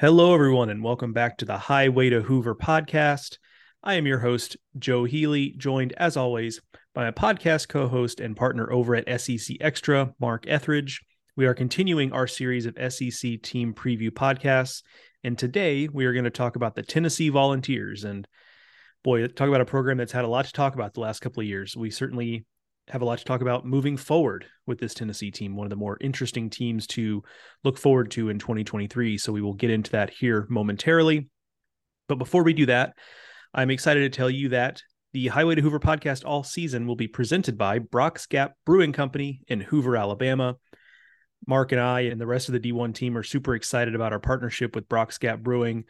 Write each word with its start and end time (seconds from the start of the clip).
Hello, 0.00 0.32
everyone, 0.32 0.70
and 0.70 0.82
welcome 0.82 1.12
back 1.12 1.36
to 1.36 1.44
the 1.44 1.58
Highway 1.58 2.08
to 2.08 2.22
Hoover 2.22 2.54
podcast. 2.54 3.36
I 3.84 3.96
am 3.96 4.06
your 4.06 4.20
host, 4.20 4.56
Joe 4.78 5.04
Healy, 5.04 5.50
joined 5.58 5.92
as 5.98 6.16
always 6.16 6.62
by 6.94 7.04
my 7.04 7.10
podcast 7.10 7.68
co 7.68 7.86
host 7.86 8.18
and 8.18 8.34
partner 8.34 8.72
over 8.72 8.96
at 8.96 9.20
SEC 9.20 9.58
Extra, 9.60 10.14
Mark 10.18 10.46
Etheridge. 10.48 11.02
We 11.36 11.44
are 11.44 11.52
continuing 11.52 12.14
our 12.14 12.26
series 12.26 12.64
of 12.64 12.78
SEC 12.78 13.42
team 13.42 13.74
preview 13.74 14.08
podcasts. 14.08 14.82
And 15.22 15.36
today 15.36 15.86
we 15.86 16.06
are 16.06 16.14
going 16.14 16.24
to 16.24 16.30
talk 16.30 16.56
about 16.56 16.76
the 16.76 16.82
Tennessee 16.82 17.28
Volunteers. 17.28 18.04
And 18.04 18.26
boy, 19.04 19.26
talk 19.26 19.48
about 19.48 19.60
a 19.60 19.66
program 19.66 19.98
that's 19.98 20.12
had 20.12 20.24
a 20.24 20.28
lot 20.28 20.46
to 20.46 20.52
talk 20.54 20.72
about 20.72 20.94
the 20.94 21.00
last 21.00 21.20
couple 21.20 21.42
of 21.42 21.46
years. 21.46 21.76
We 21.76 21.90
certainly 21.90 22.46
have 22.90 23.02
a 23.02 23.04
lot 23.04 23.18
to 23.18 23.24
talk 23.24 23.40
about 23.40 23.64
moving 23.64 23.96
forward 23.96 24.46
with 24.66 24.78
this 24.78 24.94
Tennessee 24.94 25.30
team, 25.30 25.56
one 25.56 25.66
of 25.66 25.70
the 25.70 25.76
more 25.76 25.96
interesting 26.00 26.50
teams 26.50 26.86
to 26.88 27.22
look 27.64 27.78
forward 27.78 28.10
to 28.12 28.28
in 28.28 28.38
2023. 28.38 29.16
So 29.16 29.32
we 29.32 29.42
will 29.42 29.54
get 29.54 29.70
into 29.70 29.92
that 29.92 30.10
here 30.10 30.46
momentarily. 30.50 31.28
But 32.08 32.18
before 32.18 32.42
we 32.42 32.52
do 32.52 32.66
that, 32.66 32.94
I'm 33.54 33.70
excited 33.70 34.00
to 34.00 34.16
tell 34.16 34.30
you 34.30 34.50
that 34.50 34.82
the 35.12 35.28
Highway 35.28 35.56
to 35.56 35.62
Hoover 35.62 35.80
podcast 35.80 36.24
all 36.24 36.42
season 36.42 36.86
will 36.86 36.96
be 36.96 37.08
presented 37.08 37.56
by 37.56 37.78
Brock's 37.78 38.26
Gap 38.26 38.54
Brewing 38.66 38.92
Company 38.92 39.42
in 39.48 39.60
Hoover, 39.60 39.96
Alabama. 39.96 40.56
Mark 41.46 41.72
and 41.72 41.80
I 41.80 42.02
and 42.02 42.20
the 42.20 42.26
rest 42.26 42.48
of 42.48 42.52
the 42.52 42.60
D1 42.60 42.94
team 42.94 43.16
are 43.16 43.22
super 43.22 43.54
excited 43.54 43.94
about 43.94 44.12
our 44.12 44.20
partnership 44.20 44.74
with 44.74 44.88
Brock's 44.88 45.18
Gap 45.18 45.40
Brewing. 45.40 45.84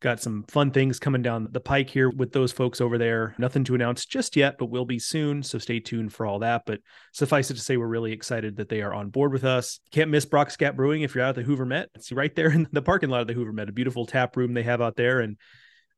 Got 0.00 0.20
some 0.20 0.44
fun 0.48 0.72
things 0.72 0.98
coming 0.98 1.22
down 1.22 1.48
the 1.50 1.60
pike 1.60 1.88
here 1.88 2.10
with 2.10 2.32
those 2.32 2.52
folks 2.52 2.82
over 2.82 2.98
there. 2.98 3.34
Nothing 3.38 3.64
to 3.64 3.74
announce 3.74 4.04
just 4.04 4.36
yet, 4.36 4.56
but 4.58 4.66
we'll 4.66 4.84
be 4.84 4.98
soon. 4.98 5.42
So 5.42 5.58
stay 5.58 5.80
tuned 5.80 6.12
for 6.12 6.26
all 6.26 6.40
that. 6.40 6.64
But 6.66 6.80
suffice 7.12 7.50
it 7.50 7.54
to 7.54 7.60
say, 7.60 7.78
we're 7.78 7.86
really 7.86 8.12
excited 8.12 8.56
that 8.56 8.68
they 8.68 8.82
are 8.82 8.92
on 8.92 9.08
board 9.08 9.32
with 9.32 9.44
us. 9.44 9.80
Can't 9.92 10.10
miss 10.10 10.26
Brock's 10.26 10.56
Gap 10.56 10.76
Brewing 10.76 11.00
if 11.00 11.14
you're 11.14 11.24
out 11.24 11.30
at 11.30 11.36
the 11.36 11.42
Hoover 11.42 11.64
Met. 11.64 11.88
It's 11.94 12.12
right 12.12 12.34
there 12.34 12.50
in 12.50 12.68
the 12.72 12.82
parking 12.82 13.08
lot 13.08 13.22
of 13.22 13.26
the 13.26 13.32
Hoover 13.32 13.52
Met, 13.52 13.70
a 13.70 13.72
beautiful 13.72 14.04
tap 14.04 14.36
room 14.36 14.52
they 14.52 14.64
have 14.64 14.82
out 14.82 14.96
there. 14.96 15.20
And 15.20 15.38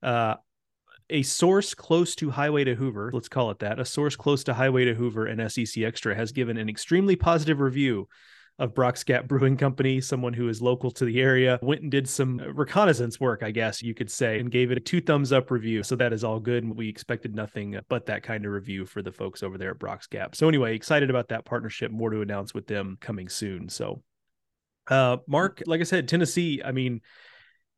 uh, 0.00 0.36
a 1.10 1.22
source 1.22 1.74
close 1.74 2.14
to 2.16 2.30
Highway 2.30 2.64
to 2.64 2.74
Hoover, 2.74 3.10
let's 3.12 3.28
call 3.28 3.50
it 3.50 3.60
that, 3.60 3.80
a 3.80 3.84
source 3.84 4.14
close 4.14 4.44
to 4.44 4.54
Highway 4.54 4.84
to 4.84 4.94
Hoover 4.94 5.26
and 5.26 5.50
SEC 5.50 5.82
Extra 5.82 6.14
has 6.14 6.32
given 6.32 6.56
an 6.56 6.68
extremely 6.68 7.16
positive 7.16 7.60
review 7.60 8.08
of 8.58 8.74
Brock's 8.74 9.04
Gap 9.04 9.28
Brewing 9.28 9.56
Company, 9.56 10.00
someone 10.00 10.32
who 10.32 10.48
is 10.48 10.60
local 10.60 10.90
to 10.92 11.04
the 11.04 11.20
area, 11.20 11.58
went 11.62 11.82
and 11.82 11.90
did 11.90 12.08
some 12.08 12.38
reconnaissance 12.38 13.20
work, 13.20 13.42
I 13.42 13.52
guess 13.52 13.82
you 13.82 13.94
could 13.94 14.10
say, 14.10 14.40
and 14.40 14.50
gave 14.50 14.72
it 14.72 14.78
a 14.78 14.80
two 14.80 15.00
thumbs 15.00 15.32
up 15.32 15.50
review. 15.50 15.82
So 15.82 15.94
that 15.96 16.12
is 16.12 16.24
all 16.24 16.40
good. 16.40 16.68
We 16.68 16.88
expected 16.88 17.34
nothing 17.34 17.78
but 17.88 18.06
that 18.06 18.24
kind 18.24 18.44
of 18.44 18.52
review 18.52 18.84
for 18.84 19.00
the 19.00 19.12
folks 19.12 19.42
over 19.42 19.58
there 19.58 19.70
at 19.70 19.78
Brock's 19.78 20.08
Gap. 20.08 20.34
So 20.34 20.48
anyway, 20.48 20.74
excited 20.74 21.08
about 21.08 21.28
that 21.28 21.44
partnership. 21.44 21.92
More 21.92 22.10
to 22.10 22.20
announce 22.20 22.52
with 22.52 22.66
them 22.66 22.98
coming 23.00 23.28
soon. 23.28 23.68
So, 23.68 24.02
uh, 24.88 25.18
Mark, 25.28 25.62
like 25.66 25.80
I 25.80 25.84
said, 25.84 26.08
Tennessee, 26.08 26.60
I 26.64 26.72
mean, 26.72 27.00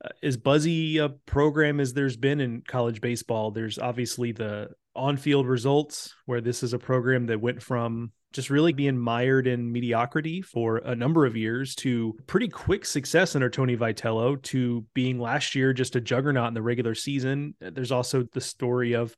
uh, 0.02 0.08
as 0.22 0.38
buzzy 0.38 0.96
a 0.96 1.10
program 1.10 1.78
as 1.78 1.92
there's 1.92 2.16
been 2.16 2.40
in 2.40 2.62
college 2.66 3.02
baseball, 3.02 3.50
there's 3.50 3.78
obviously 3.78 4.32
the 4.32 4.70
on 4.96 5.18
field 5.18 5.46
results 5.46 6.14
where 6.24 6.40
this 6.40 6.62
is 6.62 6.72
a 6.72 6.78
program 6.78 7.26
that 7.26 7.40
went 7.40 7.62
from 7.62 8.12
just 8.32 8.50
really 8.50 8.72
being 8.72 8.96
mired 8.96 9.46
in 9.46 9.72
mediocrity 9.72 10.40
for 10.40 10.78
a 10.78 10.94
number 10.94 11.26
of 11.26 11.36
years 11.36 11.74
to 11.74 12.16
pretty 12.26 12.48
quick 12.48 12.84
success 12.84 13.34
under 13.34 13.50
Tony 13.50 13.76
Vitello 13.76 14.40
to 14.42 14.84
being 14.94 15.18
last 15.18 15.54
year 15.54 15.72
just 15.72 15.96
a 15.96 16.00
juggernaut 16.00 16.48
in 16.48 16.54
the 16.54 16.62
regular 16.62 16.94
season. 16.94 17.54
Uh, 17.64 17.70
there's 17.70 17.92
also 17.92 18.22
the 18.32 18.40
story 18.40 18.94
of 18.94 19.14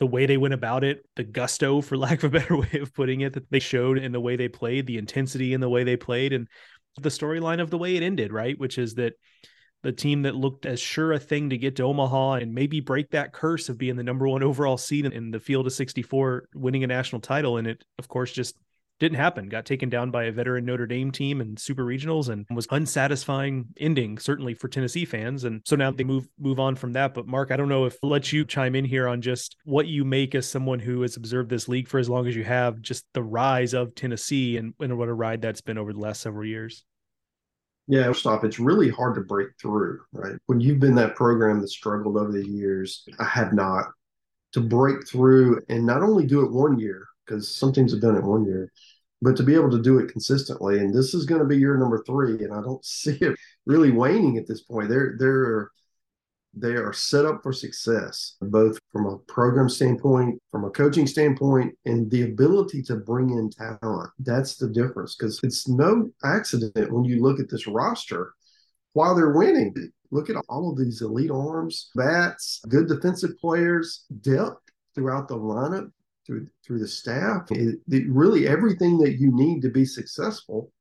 the 0.00 0.06
way 0.06 0.26
they 0.26 0.36
went 0.36 0.54
about 0.54 0.84
it, 0.84 1.04
the 1.16 1.24
gusto, 1.24 1.80
for 1.82 1.96
lack 1.96 2.22
of 2.22 2.34
a 2.34 2.38
better 2.38 2.56
way 2.56 2.80
of 2.80 2.92
putting 2.94 3.20
it, 3.20 3.34
that 3.34 3.50
they 3.50 3.60
showed 3.60 3.98
in 3.98 4.12
the 4.12 4.20
way 4.20 4.36
they 4.36 4.48
played, 4.48 4.86
the 4.86 4.98
intensity 4.98 5.52
in 5.52 5.60
the 5.60 5.68
way 5.68 5.84
they 5.84 5.96
played, 5.96 6.32
and 6.32 6.48
the 7.00 7.08
storyline 7.08 7.60
of 7.60 7.70
the 7.70 7.78
way 7.78 7.96
it 7.96 8.02
ended, 8.02 8.32
right? 8.32 8.58
Which 8.58 8.76
is 8.78 8.94
that 8.94 9.14
the 9.82 9.92
team 9.92 10.22
that 10.22 10.34
looked 10.34 10.66
as 10.66 10.80
sure 10.80 11.12
a 11.12 11.18
thing 11.18 11.50
to 11.50 11.58
get 11.58 11.76
to 11.76 11.84
Omaha 11.84 12.34
and 12.34 12.54
maybe 12.54 12.80
break 12.80 13.10
that 13.10 13.32
curse 13.32 13.68
of 13.68 13.78
being 13.78 13.96
the 13.96 14.02
number 14.02 14.26
one 14.26 14.42
overall 14.42 14.76
seed 14.76 15.06
in 15.06 15.30
the 15.30 15.40
field 15.40 15.66
of 15.66 15.72
64, 15.72 16.48
winning 16.54 16.84
a 16.84 16.88
national 16.88 17.20
title. 17.20 17.56
And 17.56 17.66
it, 17.66 17.84
of 17.98 18.08
course, 18.08 18.32
just 18.32 18.56
didn't 18.98 19.16
happen. 19.16 19.48
Got 19.48 19.64
taken 19.64 19.88
down 19.88 20.10
by 20.10 20.24
a 20.24 20.32
veteran 20.32 20.64
Notre 20.64 20.86
Dame 20.86 21.12
team 21.12 21.40
and 21.40 21.58
super 21.58 21.84
regionals 21.84 22.28
and 22.28 22.46
was 22.50 22.66
unsatisfying 22.70 23.66
ending, 23.78 24.18
certainly 24.18 24.54
for 24.54 24.68
Tennessee 24.68 25.04
fans. 25.04 25.44
And 25.44 25.62
so 25.64 25.76
now 25.76 25.90
they 25.90 26.04
move 26.04 26.28
move 26.38 26.58
on 26.58 26.74
from 26.74 26.92
that. 26.94 27.14
But 27.14 27.26
Mark, 27.26 27.50
I 27.50 27.56
don't 27.56 27.68
know 27.68 27.84
if 27.84 27.96
I'll 28.02 28.10
let 28.10 28.32
you 28.32 28.44
chime 28.44 28.74
in 28.74 28.84
here 28.84 29.06
on 29.06 29.20
just 29.20 29.56
what 29.64 29.86
you 29.86 30.04
make 30.04 30.34
as 30.34 30.48
someone 30.48 30.80
who 30.80 31.02
has 31.02 31.16
observed 31.16 31.50
this 31.50 31.68
league 31.68 31.88
for 31.88 31.98
as 31.98 32.08
long 32.08 32.26
as 32.26 32.34
you 32.34 32.44
have, 32.44 32.80
just 32.80 33.06
the 33.14 33.22
rise 33.22 33.74
of 33.74 33.94
Tennessee 33.94 34.56
and, 34.56 34.74
and 34.80 34.98
what 34.98 35.08
a 35.08 35.14
ride 35.14 35.42
that's 35.42 35.60
been 35.60 35.78
over 35.78 35.92
the 35.92 36.00
last 36.00 36.20
several 36.20 36.46
years. 36.46 36.84
Yeah, 37.88 38.12
stop. 38.12 38.44
It's 38.44 38.58
really 38.60 38.90
hard 38.90 39.14
to 39.14 39.22
break 39.22 39.48
through, 39.60 40.00
right? 40.12 40.36
When 40.46 40.60
you've 40.60 40.78
been 40.78 40.94
that 40.96 41.16
program 41.16 41.60
that 41.60 41.68
struggled 41.68 42.18
over 42.18 42.30
the 42.30 42.46
years, 42.46 43.04
I 43.18 43.24
have 43.24 43.52
not. 43.52 43.86
To 44.52 44.60
break 44.60 45.06
through 45.06 45.60
and 45.68 45.84
not 45.84 46.02
only 46.02 46.26
do 46.26 46.42
it 46.44 46.50
one 46.50 46.78
year, 46.78 47.06
because 47.26 47.54
some 47.54 47.70
teams 47.72 47.92
have 47.92 48.00
done 48.00 48.16
it 48.16 48.24
one 48.24 48.46
year, 48.46 48.72
but 49.20 49.36
to 49.36 49.42
be 49.42 49.54
able 49.54 49.70
to 49.70 49.82
do 49.82 49.98
it 49.98 50.10
consistently. 50.10 50.78
And 50.78 50.94
this 50.94 51.12
is 51.12 51.26
going 51.26 51.40
to 51.40 51.46
be 51.46 51.58
year 51.58 51.76
number 51.76 52.02
three, 52.06 52.42
and 52.44 52.54
I 52.54 52.62
don't 52.62 52.84
see 52.84 53.16
it 53.20 53.38
really 53.66 53.90
waning 53.90 54.38
at 54.38 54.46
this 54.46 54.62
point. 54.62 54.88
They're 54.88 55.16
they're 55.18 55.70
they 56.54 56.72
are 56.72 56.92
set 56.92 57.26
up 57.26 57.42
for 57.42 57.52
success, 57.52 58.36
both 58.40 58.77
from 58.92 59.06
a 59.06 59.18
program 59.18 59.68
standpoint, 59.68 60.40
from 60.50 60.64
a 60.64 60.70
coaching 60.70 61.06
standpoint, 61.06 61.74
and 61.84 62.10
the 62.10 62.22
ability 62.22 62.82
to 62.82 62.96
bring 62.96 63.30
in 63.30 63.50
talent. 63.50 64.10
That's 64.18 64.56
the 64.56 64.68
difference 64.68 65.14
because 65.14 65.40
it's 65.42 65.68
no 65.68 66.10
accident 66.24 66.92
when 66.92 67.04
you 67.04 67.22
look 67.22 67.38
at 67.38 67.50
this 67.50 67.66
roster 67.66 68.32
while 68.94 69.14
they're 69.14 69.32
winning. 69.32 69.74
Look 70.10 70.30
at 70.30 70.36
all 70.48 70.70
of 70.70 70.78
these 70.78 71.02
elite 71.02 71.30
arms, 71.30 71.90
bats, 71.94 72.60
good 72.68 72.88
defensive 72.88 73.38
players, 73.38 74.06
depth 74.22 74.62
throughout 74.94 75.28
the 75.28 75.36
lineup, 75.36 75.92
through 76.26 76.46
through 76.64 76.78
the 76.78 76.88
staff. 76.88 77.50
It, 77.50 77.78
it, 77.88 78.08
really 78.08 78.48
everything 78.48 78.98
that 78.98 79.18
you 79.18 79.30
need 79.34 79.60
to 79.62 79.68
be 79.68 79.84
successful, 79.84 80.72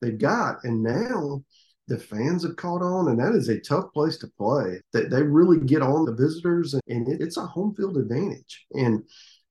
they've 0.00 0.18
got. 0.18 0.64
And 0.64 0.82
now 0.82 1.44
the 1.90 1.98
fans 1.98 2.44
have 2.44 2.54
caught 2.54 2.82
on, 2.82 3.08
and 3.08 3.18
that 3.18 3.34
is 3.34 3.48
a 3.48 3.58
tough 3.58 3.92
place 3.92 4.16
to 4.18 4.28
play. 4.38 4.80
That 4.92 5.10
they 5.10 5.22
really 5.22 5.58
get 5.58 5.82
on 5.82 6.04
the 6.04 6.14
visitors, 6.14 6.72
and 6.86 7.08
it's 7.08 7.36
a 7.36 7.44
home 7.44 7.74
field 7.74 7.96
advantage. 7.96 8.64
And 8.72 9.02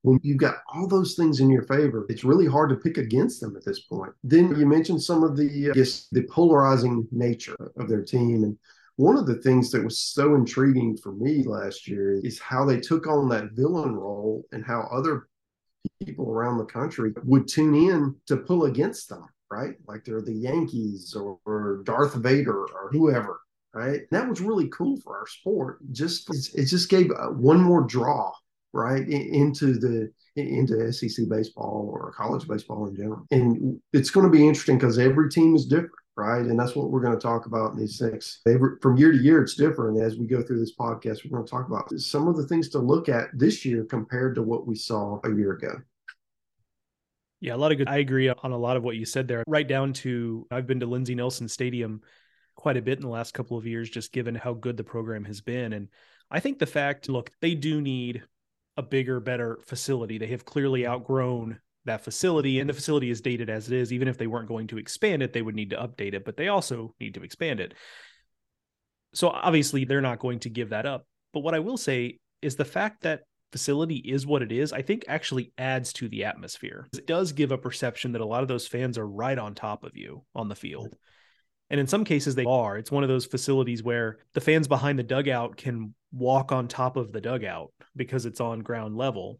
when 0.04 0.22
you've 0.24 0.38
got 0.38 0.56
all 0.74 0.88
those 0.88 1.16
things 1.16 1.42
in 1.42 1.50
your 1.50 1.64
favor, 1.64 2.06
it's 2.08 2.24
really 2.24 2.48
hard 2.48 2.70
to 2.70 2.78
pick 2.78 2.98
against 2.98 3.42
them 3.42 3.58
at 3.58 3.66
this 3.66 3.82
point. 3.82 4.14
Then 4.24 4.56
you 4.56 4.66
mentioned 4.66 5.04
some 5.04 5.22
of 5.22 5.36
the, 5.36 5.70
I 5.70 5.74
guess, 5.74 6.08
the 6.14 6.24
polarizing 6.24 7.06
nature 7.12 7.58
of 7.78 7.90
their 7.90 8.04
team, 8.04 8.46
and 8.46 8.58
one 8.96 9.18
of 9.18 9.28
the 9.28 9.36
things 9.36 9.70
that 9.72 9.84
was 9.84 10.00
so 10.00 10.36
intriguing 10.36 10.96
for 10.96 11.12
me 11.12 11.44
last 11.44 11.88
year 11.90 12.22
is 12.24 12.40
how 12.40 12.64
they 12.64 12.80
took 12.80 13.06
on 13.06 13.28
that 13.30 13.52
villain 13.52 13.96
role 13.96 14.46
and 14.54 14.64
how 14.66 14.88
other 14.92 15.28
people 16.04 16.30
around 16.32 16.58
the 16.58 16.66
country 16.66 17.14
would 17.24 17.48
tune 17.48 17.76
in 17.76 18.16
to 18.28 18.38
pull 18.38 18.66
against 18.66 19.10
them 19.10 19.26
right? 19.52 19.76
Like 19.88 20.06
they're 20.06 20.22
the 20.22 20.34
Yankees 20.34 21.16
or, 21.16 21.40
or 21.46 21.82
Darth 21.84 22.16
Vader 22.16 22.66
or 22.66 22.90
whoever, 22.92 23.40
right? 23.74 24.02
that 24.12 24.28
was 24.28 24.42
really 24.42 24.68
cool 24.70 24.98
for 25.02 25.18
our 25.18 25.28
sport. 25.28 25.80
Just 25.92 26.30
it 26.56 26.66
just 26.66 26.90
gave 26.90 27.12
uh, 27.12 27.28
one 27.28 27.62
more 27.62 27.82
draw, 27.82 28.32
right, 28.74 29.08
into 29.08 29.74
the 29.74 30.12
into 30.36 30.92
SEC 30.92 31.28
baseball 31.28 31.90
or 31.92 32.14
college 32.14 32.48
baseball 32.48 32.88
in 32.88 32.96
general. 32.96 33.26
And 33.32 33.80
it's 33.94 34.10
going 34.10 34.26
to 34.26 34.32
be 34.32 34.48
interesting 34.48 34.78
because 34.78 34.98
every 34.98 35.30
team 35.30 35.56
is 35.56 35.66
different. 35.66 35.92
Right. 36.16 36.42
And 36.42 36.60
that's 36.60 36.76
what 36.76 36.92
we're 36.92 37.00
going 37.00 37.18
to 37.18 37.22
talk 37.22 37.46
about 37.46 37.72
in 37.72 37.80
these 37.80 37.98
six. 37.98 38.42
From 38.82 38.98
year 38.98 39.14
to 39.14 39.18
year, 39.18 39.42
it's 39.42 39.56
different. 39.56 40.02
As 40.02 40.18
we 40.18 40.28
go 40.28 40.42
through 40.42 40.60
this 40.60 40.76
podcast, 40.76 41.24
we're 41.24 41.38
going 41.38 41.46
to 41.46 41.50
talk 41.50 41.68
about 41.68 41.90
some 41.98 42.28
of 42.28 42.36
the 42.36 42.46
things 42.46 42.68
to 42.70 42.80
look 42.80 43.08
at 43.08 43.30
this 43.34 43.64
year 43.64 43.86
compared 43.86 44.36
to 44.36 44.42
what 44.42 44.68
we 44.68 44.76
saw 44.76 45.22
a 45.24 45.30
year 45.34 45.54
ago. 45.54 45.80
Yeah, 47.42 47.56
a 47.56 47.58
lot 47.58 47.72
of 47.72 47.78
good. 47.78 47.88
I 47.88 47.98
agree 47.98 48.30
on 48.30 48.52
a 48.52 48.58
lot 48.58 48.78
of 48.78 48.84
what 48.84 48.98
you 48.98 49.06
said 49.06 49.28
there. 49.28 49.44
Right 49.48 49.68
down 49.68 49.94
to 49.94 50.46
I've 50.52 50.68
been 50.68 50.82
to 50.82 50.86
Lindsey 50.86 51.16
Nelson 51.16 51.48
Stadium 51.48 52.02
quite 52.56 52.78
a 52.78 52.82
bit 52.82 52.98
in 52.98 53.04
the 53.04 53.10
last 53.10 53.34
couple 53.34 53.58
of 53.58 53.66
years, 53.66 53.90
just 53.90 54.12
given 54.12 54.36
how 54.36 54.54
good 54.54 54.76
the 54.76 54.84
program 54.84 55.24
has 55.24 55.40
been. 55.40 55.72
And 55.74 55.88
I 56.30 56.42
think 56.42 56.60
the 56.60 56.66
fact, 56.66 57.08
look, 57.08 57.32
they 57.42 57.56
do 57.56 57.80
need 57.82 58.24
a 58.76 58.84
bigger, 58.84 59.20
better 59.20 59.60
facility. 59.66 60.18
They 60.18 60.28
have 60.28 60.44
clearly 60.44 60.86
outgrown 60.86 61.60
that 61.86 62.04
facility, 62.04 62.60
and 62.60 62.70
the 62.70 62.74
facility 62.74 63.10
is 63.10 63.22
dated 63.22 63.50
as 63.50 63.68
it 63.68 63.74
is. 63.74 63.94
Even 63.94 64.10
if 64.10 64.18
they 64.18 64.28
weren't 64.28 64.50
going 64.50 64.68
to 64.68 64.78
expand 64.78 65.24
it, 65.24 65.32
they 65.32 65.42
would 65.42 65.56
need 65.56 65.70
to 65.70 65.78
update 65.78 66.14
it, 66.14 66.26
but 66.26 66.36
they 66.36 66.50
also 66.50 66.94
need 67.00 67.14
to 67.14 67.24
expand 67.24 67.62
it. 67.62 67.74
So 69.14 69.30
obviously, 69.30 69.86
they're 69.86 70.02
not 70.02 70.20
going 70.20 70.40
to 70.40 70.50
give 70.50 70.70
that 70.70 70.86
up. 70.86 71.08
But 71.34 71.40
what 71.40 71.56
I 71.56 71.60
will 71.60 71.78
say 71.78 72.20
is 72.42 72.56
the 72.56 72.66
fact 72.66 73.04
that 73.04 73.22
facility 73.52 73.98
is 73.98 74.28
what 74.28 74.42
it 74.42 74.52
is, 74.52 74.74
I 74.74 74.82
think 74.82 75.06
actually 75.08 75.52
adds 75.58 75.94
to 75.94 76.08
the 76.10 76.26
atmosphere. 76.26 76.88
It 76.94 77.08
does 77.08 77.32
give 77.32 77.52
a 77.52 77.58
perception 77.58 78.12
that 78.14 78.22
a 78.22 78.26
lot 78.26 78.42
of 78.42 78.48
those 78.48 78.68
fans 78.68 78.98
are 78.98 79.08
right 79.08 79.38
on 79.38 79.56
top 79.56 79.84
of 79.84 79.96
you 79.96 80.24
on 80.36 80.50
the 80.50 80.56
field. 80.56 80.96
And 81.70 81.80
in 81.80 81.88
some 81.88 82.04
cases, 82.04 82.36
they 82.36 82.46
are. 82.46 82.78
It's 82.78 82.92
one 82.92 83.04
of 83.04 83.10
those 83.10 83.26
facilities 83.26 83.84
where 83.84 84.20
the 84.34 84.42
fans 84.42 84.68
behind 84.68 84.98
the 84.98 85.04
dugout 85.04 85.56
can 85.56 85.94
walk 86.12 86.52
on 86.52 86.68
top 86.68 86.98
of 86.98 87.12
the 87.12 87.22
dugout 87.22 87.72
because 87.96 88.26
it's 88.26 88.42
on 88.42 88.60
ground 88.62 88.98
level. 88.98 89.40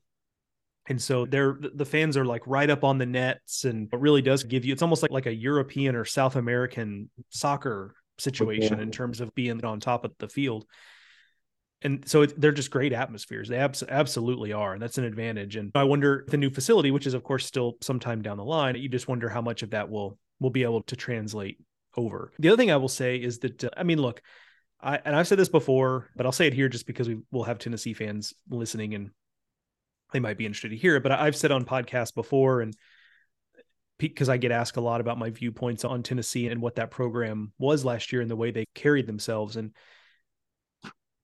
And 0.88 1.02
so 1.02 1.26
they're 1.26 1.58
the 1.60 1.86
fans 1.86 2.18
are 2.18 2.26
like 2.26 2.42
right 2.46 2.70
up 2.70 2.84
on 2.84 2.98
the 2.98 3.06
nets, 3.06 3.64
and 3.64 3.90
it 3.92 4.00
really 4.00 4.24
does 4.24 4.44
give 4.44 4.66
you 4.66 4.74
it's 4.74 4.82
almost 4.82 5.04
like 5.04 5.12
like 5.12 5.28
a 5.28 5.34
European 5.34 5.96
or 5.96 6.06
South 6.06 6.36
American 6.36 7.10
soccer 7.30 7.96
situation 8.18 8.80
in 8.80 8.92
terms 8.92 9.22
of 9.22 9.34
being 9.36 9.64
on 9.64 9.80
top 9.80 10.04
of 10.04 10.14
the 10.18 10.28
field. 10.28 10.66
And 11.82 12.08
so 12.08 12.24
it, 12.24 12.40
they're 12.40 12.52
just 12.52 12.72
great 12.72 12.92
atmospheres. 12.92 13.48
They 13.48 13.58
abs- 13.58 13.84
absolutely 13.88 14.52
are. 14.52 14.74
And 14.74 14.82
that's 14.82 14.98
an 14.98 15.06
advantage. 15.06 15.56
And 15.56 15.72
I 15.76 15.84
wonder 15.84 16.26
the 16.28 16.38
new 16.38 16.50
facility, 16.50 16.92
which 16.92 17.08
is 17.08 17.14
of 17.14 17.24
course 17.24 17.46
still 17.46 17.78
sometime 17.82 18.22
down 18.22 18.38
the 18.38 18.44
line, 18.44 18.76
you 18.76 18.90
just 18.90 19.08
wonder 19.08 19.30
how 19.30 19.42
much 19.42 19.64
of 19.64 19.72
that 19.72 19.90
will 19.90 20.18
will 20.40 20.50
be 20.50 20.64
able 20.64 20.84
to 20.84 20.96
translate 20.96 21.58
over. 21.96 22.32
The 22.40 22.50
other 22.50 22.58
thing 22.58 22.72
I 22.72 22.78
will 22.78 22.88
say 22.88 23.18
is 23.18 23.40
that 23.40 23.64
uh, 23.64 23.70
I 23.78 23.84
mean, 23.84 24.02
look, 24.02 24.22
I 24.82 25.00
and 25.04 25.16
I've 25.16 25.28
said 25.28 25.40
this 25.40 25.50
before, 25.50 26.10
but 26.16 26.26
I'll 26.26 26.32
say 26.32 26.48
it 26.48 26.54
here 26.54 26.70
just 26.70 26.88
because 26.88 27.08
we 27.08 27.20
will 27.32 27.44
have 27.44 27.60
Tennessee 27.60 27.94
fans 27.94 28.34
listening 28.50 28.94
and 28.94 29.12
they 30.12 30.20
might 30.20 30.38
be 30.38 30.46
interested 30.46 30.70
to 30.70 30.78
hear 30.78 30.96
it. 30.96 31.04
But 31.04 31.14
I've 31.14 31.36
said 31.36 31.52
on 31.52 31.66
podcasts 31.66 32.14
before 32.14 32.62
and 32.62 32.76
because 33.98 34.30
I 34.30 34.38
get 34.38 34.52
asked 34.52 34.78
a 34.78 34.82
lot 34.82 35.02
about 35.02 35.20
my 35.20 35.30
viewpoints 35.30 35.84
on 35.84 36.04
Tennessee 36.04 36.48
and 36.48 36.62
what 36.62 36.76
that 36.76 36.90
program 36.90 37.52
was 37.60 37.86
last 37.86 38.12
year 38.12 38.22
and 38.22 38.32
the 38.32 38.36
way 38.36 38.50
they 38.50 38.66
carried 38.74 39.06
themselves. 39.06 39.58
And 39.58 39.72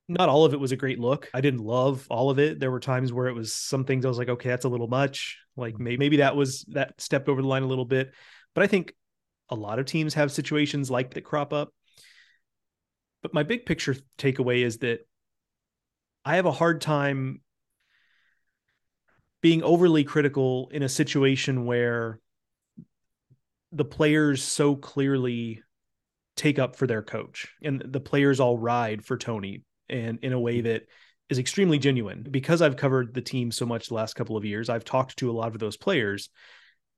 not 0.08 0.30
all 0.30 0.46
of 0.46 0.54
it 0.54 0.60
was 0.60 0.72
a 0.72 0.78
great 0.78 1.00
look. 1.00 1.30
I 1.34 1.42
didn't 1.42 1.62
love 1.62 2.06
all 2.10 2.30
of 2.30 2.38
it. 2.38 2.60
There 2.60 2.72
were 2.72 2.80
times 2.80 3.12
where 3.12 3.28
it 3.28 3.34
was 3.34 3.54
some 3.54 3.86
things 3.86 4.06
I 4.06 4.08
was 4.08 4.18
like, 4.18 4.30
okay, 4.30 4.50
that's 4.50 4.66
a 4.66 4.70
little 4.70 4.88
much. 4.88 5.40
Like 5.58 5.80
maybe, 5.80 5.98
maybe 5.98 6.18
that 6.18 6.36
was 6.36 6.64
that 6.70 7.00
stepped 7.00 7.28
over 7.28 7.42
the 7.42 7.48
line 7.48 7.64
a 7.64 7.68
little 7.68 7.86
bit. 7.86 8.14
But 8.54 8.64
I 8.64 8.68
think 8.68 8.94
a 9.50 9.56
lot 9.56 9.80
of 9.80 9.86
teams 9.86 10.14
have 10.14 10.32
situations 10.32 10.92
like 10.92 11.14
that 11.14 11.24
crop 11.24 11.54
up. 11.54 11.74
But 13.22 13.34
my 13.34 13.44
big 13.44 13.66
picture 13.66 13.96
takeaway 14.18 14.64
is 14.64 14.80
that 14.80 15.00
I 16.24 16.36
have 16.36 16.46
a 16.46 16.52
hard 16.52 16.82
time 16.82 17.42
being 19.42 19.64
overly 19.64 20.04
critical 20.04 20.70
in 20.72 20.84
a 20.84 20.90
situation 20.90 21.66
where 21.66 22.20
the 23.72 23.86
players 23.86 24.44
so 24.44 24.76
clearly 24.76 25.62
take 26.36 26.60
up 26.60 26.76
for 26.76 26.88
their 26.88 27.02
coach 27.02 27.48
and 27.64 27.82
the 27.86 28.00
players 28.00 28.40
all 28.40 28.58
ride 28.58 29.04
for 29.04 29.18
Tony 29.18 29.64
and 29.90 30.20
in 30.22 30.34
a 30.34 30.40
way 30.40 30.62
that 30.62 30.84
is 31.30 31.40
extremely 31.40 31.80
genuine 31.80 32.26
because 32.30 32.62
I've 32.62 32.78
covered 32.78 33.14
the 33.14 33.22
team 33.22 33.52
so 33.52 33.66
much 33.66 33.88
the 33.88 33.96
last 33.96 34.16
couple 34.16 34.38
of 34.38 34.46
years 34.46 34.70
I've 34.70 34.86
talked 34.86 35.18
to 35.18 35.30
a 35.30 35.34
lot 35.34 35.54
of 35.54 35.60
those 35.60 35.78
players 35.78 36.30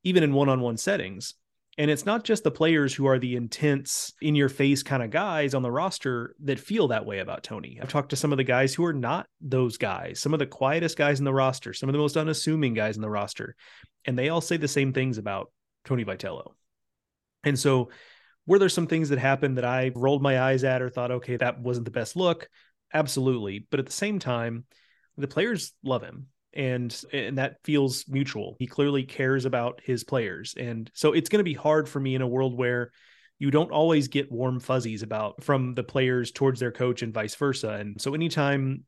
even 0.03 0.23
in 0.23 0.33
one-on-one 0.33 0.77
settings 0.77 1.35
and 1.79 1.91
it's 1.91 2.05
not 2.05 2.23
just 2.23 2.43
the 2.43 2.51
players 2.51 2.93
who 2.93 3.05
are 3.05 3.19
the 3.19 3.35
intense 3.35 4.11
in 4.19 4.33
your 4.33 4.49
face 4.49 4.81
kind 4.81 5.03
of 5.03 5.11
guys 5.11 5.53
on 5.53 5.61
the 5.61 5.71
roster 5.71 6.35
that 6.43 6.59
feel 6.59 6.87
that 6.87 7.05
way 7.05 7.19
about 7.19 7.43
Tony. 7.43 7.77
I've 7.79 7.89
talked 7.89 8.09
to 8.09 8.15
some 8.15 8.31
of 8.31 8.37
the 8.37 8.43
guys 8.43 8.73
who 8.73 8.83
are 8.85 8.93
not 8.93 9.27
those 9.41 9.77
guys, 9.77 10.19
some 10.19 10.33
of 10.33 10.39
the 10.39 10.47
quietest 10.47 10.97
guys 10.97 11.19
in 11.19 11.25
the 11.25 11.33
roster, 11.33 11.73
some 11.73 11.87
of 11.87 11.93
the 11.93 11.99
most 11.99 12.17
unassuming 12.17 12.73
guys 12.73 12.95
in 12.95 13.03
the 13.03 13.09
roster, 13.09 13.55
and 14.05 14.17
they 14.17 14.29
all 14.29 14.41
say 14.41 14.57
the 14.57 14.67
same 14.67 14.91
things 14.91 15.19
about 15.19 15.51
Tony 15.85 16.03
Vitello. 16.03 16.53
And 17.43 17.57
so, 17.57 17.89
were 18.47 18.59
there 18.59 18.69
some 18.69 18.87
things 18.87 19.09
that 19.09 19.19
happened 19.19 19.57
that 19.57 19.65
I 19.65 19.91
rolled 19.93 20.23
my 20.23 20.41
eyes 20.41 20.63
at 20.63 20.81
or 20.81 20.89
thought, 20.89 21.11
okay, 21.11 21.35
that 21.37 21.59
wasn't 21.59 21.85
the 21.85 21.91
best 21.91 22.15
look? 22.15 22.47
Absolutely. 22.93 23.67
But 23.69 23.79
at 23.79 23.85
the 23.85 23.91
same 23.91 24.19
time, 24.19 24.65
the 25.17 25.27
players 25.27 25.73
love 25.83 26.03
him 26.03 26.27
and 26.53 27.03
and 27.13 27.37
that 27.37 27.57
feels 27.63 28.05
mutual. 28.07 28.55
He 28.59 28.67
clearly 28.67 29.03
cares 29.03 29.45
about 29.45 29.79
his 29.83 30.03
players. 30.03 30.55
And 30.57 30.89
so 30.93 31.13
it's 31.13 31.29
going 31.29 31.39
to 31.39 31.43
be 31.43 31.53
hard 31.53 31.87
for 31.87 31.99
me 31.99 32.15
in 32.15 32.21
a 32.21 32.27
world 32.27 32.57
where 32.57 32.91
you 33.39 33.51
don't 33.51 33.71
always 33.71 34.07
get 34.07 34.31
warm 34.31 34.59
fuzzies 34.59 35.03
about 35.03 35.43
from 35.43 35.75
the 35.75 35.83
players 35.83 36.31
towards 36.31 36.59
their 36.59 36.71
coach 36.71 37.03
and 37.03 37.13
vice 37.13 37.35
versa. 37.35 37.69
And 37.69 38.01
so 38.01 38.15
anytime 38.15 38.83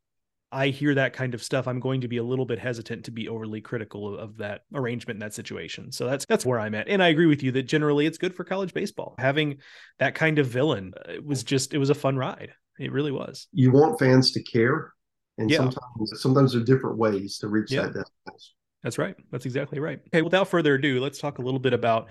I 0.52 0.69
hear 0.69 0.95
that 0.95 1.13
kind 1.13 1.36
of 1.36 1.44
stuff, 1.44 1.68
I'm 1.68 1.80
going 1.80 2.02
to 2.02 2.07
be 2.07 2.18
a 2.18 2.24
little 2.24 2.45
bit 2.45 2.57
hesitant 2.57 3.06
to 3.06 3.12
be 3.12 3.30
overly 3.30 3.62
critical 3.62 4.18
of 4.18 4.38
that 4.38 4.62
arrangement 4.74 5.18
in 5.18 5.19
that 5.19 5.36
situation. 5.36 5.92
So 5.92 6.07
that's 6.07 6.25
that's 6.25 6.45
where 6.45 6.60
I'm 6.60 6.74
at. 6.74 6.88
And 6.88 7.04
I 7.04 7.10
agree 7.10 7.28
with 7.28 7.44
you 7.44 7.52
that 7.52 7.63
generally 7.63 8.07
it's 8.07 8.18
good 8.18 8.34
for 8.36 8.44
college 8.44 8.74
baseball. 8.74 9.13
Having 9.19 9.57
that 10.00 10.16
kind 10.16 10.40
of 10.40 10.48
villain 10.48 10.94
uh, 10.98 11.13
it 11.13 11.25
was 11.25 11.44
just 11.44 11.75
it 11.75 11.78
was 11.78 11.92
a 11.92 11.95
fun 11.95 12.18
ride. 12.18 12.54
It 12.80 12.92
really 12.92 13.12
was. 13.12 13.48
You 13.52 13.72
want 13.72 14.00
fans 14.00 14.31
to 14.31 14.42
care, 14.42 14.94
and 15.38 15.52
yeah. 15.52 15.58
sometimes 15.58 16.22
sometimes 16.22 16.54
there 16.54 16.62
are 16.62 16.66
different 16.66 16.98
ways 16.98 17.38
to 17.40 17.48
reach 17.48 17.72
yeah. 17.72 17.81
that 17.81 17.94
destination. 17.94 18.56
That's 18.84 18.98
right. 18.98 19.16
That's 19.31 19.46
exactly 19.46 19.80
right. 19.80 20.00
Okay, 20.08 20.22
without 20.22 20.48
further 20.48 20.76
ado, 20.76 21.02
let's 21.02 21.20
talk 21.20 21.38
a 21.38 21.42
little 21.42 21.60
bit 21.60 21.74
about 21.74 22.08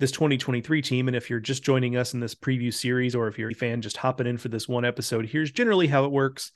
this 0.00 0.10
2023 0.10 0.82
team. 0.82 1.06
And 1.06 1.16
if 1.16 1.30
you're 1.30 1.38
just 1.38 1.62
joining 1.62 1.96
us 1.96 2.14
in 2.14 2.20
this 2.20 2.34
preview 2.34 2.74
series, 2.74 3.14
or 3.14 3.28
if 3.28 3.38
you're 3.38 3.50
a 3.50 3.54
fan 3.54 3.82
just 3.82 3.96
hopping 3.96 4.26
in 4.26 4.36
for 4.36 4.48
this 4.48 4.68
one 4.68 4.84
episode, 4.84 5.26
here's 5.26 5.52
generally 5.52 5.86
how 5.86 6.04
it 6.04 6.10
works. 6.10 6.50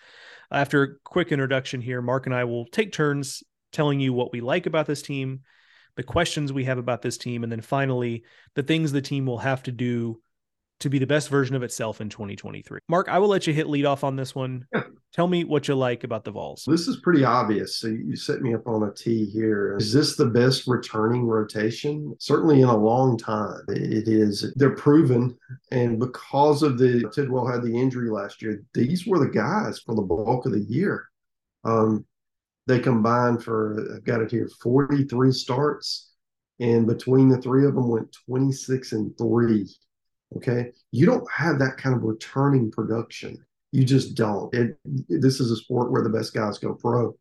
After 0.50 0.82
a 0.82 0.88
quick 1.04 1.31
introduction 1.31 1.81
here, 1.81 2.02
Mark 2.02 2.26
and 2.26 2.34
I 2.34 2.44
will 2.44 2.66
take 2.66 2.93
turns 2.93 3.43
telling 3.72 4.00
you 4.00 4.12
what 4.12 4.32
we 4.32 4.40
like 4.40 4.66
about 4.66 4.87
this 4.87 5.02
team, 5.02 5.40
the 5.96 6.02
questions 6.02 6.52
we 6.52 6.64
have 6.64 6.78
about 6.78 7.02
this 7.02 7.19
team, 7.19 7.43
and 7.43 7.52
then 7.52 7.60
finally, 7.60 8.25
the 8.54 8.62
things 8.62 8.90
the 8.90 9.00
team 9.00 9.26
will 9.26 9.38
have 9.38 9.62
to 9.64 9.72
do 9.72 10.20
to 10.81 10.90
be 10.90 10.99
the 10.99 11.06
best 11.06 11.28
version 11.28 11.56
of 11.56 11.62
itself 11.62 12.00
in 12.00 12.08
2023. 12.08 12.81
Mark, 12.88 13.08
I 13.08 13.19
will 13.19 13.28
let 13.28 13.46
you 13.46 13.55
hit 13.55 13.69
lead 13.69 13.84
off 13.84 14.05
on 14.05 14.17
this 14.17 14.34
one. 14.34 14.67
Yeah. 14.75 14.82
Tell 15.12 15.28
me 15.28 15.44
what 15.44 15.67
you 15.67 15.75
like 15.75 16.05
about 16.05 16.25
the 16.25 16.31
Vols. 16.31 16.64
This 16.67 16.87
is 16.87 16.99
pretty 16.99 17.25
obvious. 17.25 17.78
So 17.78 17.88
you 17.88 18.14
set 18.17 18.43
me 18.43 18.52
up 18.52 18.67
on 18.67 18.82
a 18.82 18.93
tee 18.93 19.25
here. 19.25 19.75
Is 19.78 19.90
this 19.90 20.14
the 20.14 20.26
best 20.26 20.67
returning 20.67 21.25
rotation? 21.25 22.14
Certainly 22.19 22.61
in 22.61 22.69
a 22.69 22.76
long 22.76 23.17
time. 23.17 23.62
It 23.69 24.08
is. 24.08 24.52
They're 24.56 24.75
proven. 24.75 25.34
And 25.70 25.99
because 25.99 26.62
of 26.62 26.76
the 26.76 27.11
Tidwell 27.14 27.46
had 27.46 27.62
the 27.62 27.75
injury 27.75 28.11
last 28.11 28.43
year, 28.43 28.62
these 28.75 29.06
were 29.06 29.19
the 29.19 29.31
guys 29.31 29.79
for 29.79 29.94
the 29.94 30.02
bulk 30.02 30.44
of 30.44 30.52
the 30.52 30.67
year. 30.69 31.06
Um, 31.64 32.05
they 32.67 32.79
combined 32.79 33.43
for, 33.43 33.94
I've 33.96 34.05
got 34.05 34.20
it 34.20 34.31
here, 34.31 34.50
43 34.61 35.32
starts. 35.32 36.12
And 36.61 36.87
between 36.87 37.29
the 37.29 37.40
three 37.40 37.67
of 37.67 37.75
them 37.75 37.88
went 37.88 38.17
26 38.29 38.93
and 38.93 39.17
three. 39.17 39.67
Okay. 40.34 40.73
You 40.90 41.06
don't 41.06 41.31
have 41.31 41.58
that 41.61 41.76
kind 41.76 41.94
of 41.94 42.02
returning 42.02 42.70
production. 42.70 43.44
You 43.73 43.84
just 43.84 44.14
don't. 44.14 44.52
It, 44.55 44.76
this 45.08 45.40
is 45.40 45.50
a 45.50 45.56
sport 45.56 45.93
where 45.93 46.02
the 46.02 46.11
best 46.11 46.34
guys 46.34 46.58
go 46.58 46.75
pro. 46.75 47.17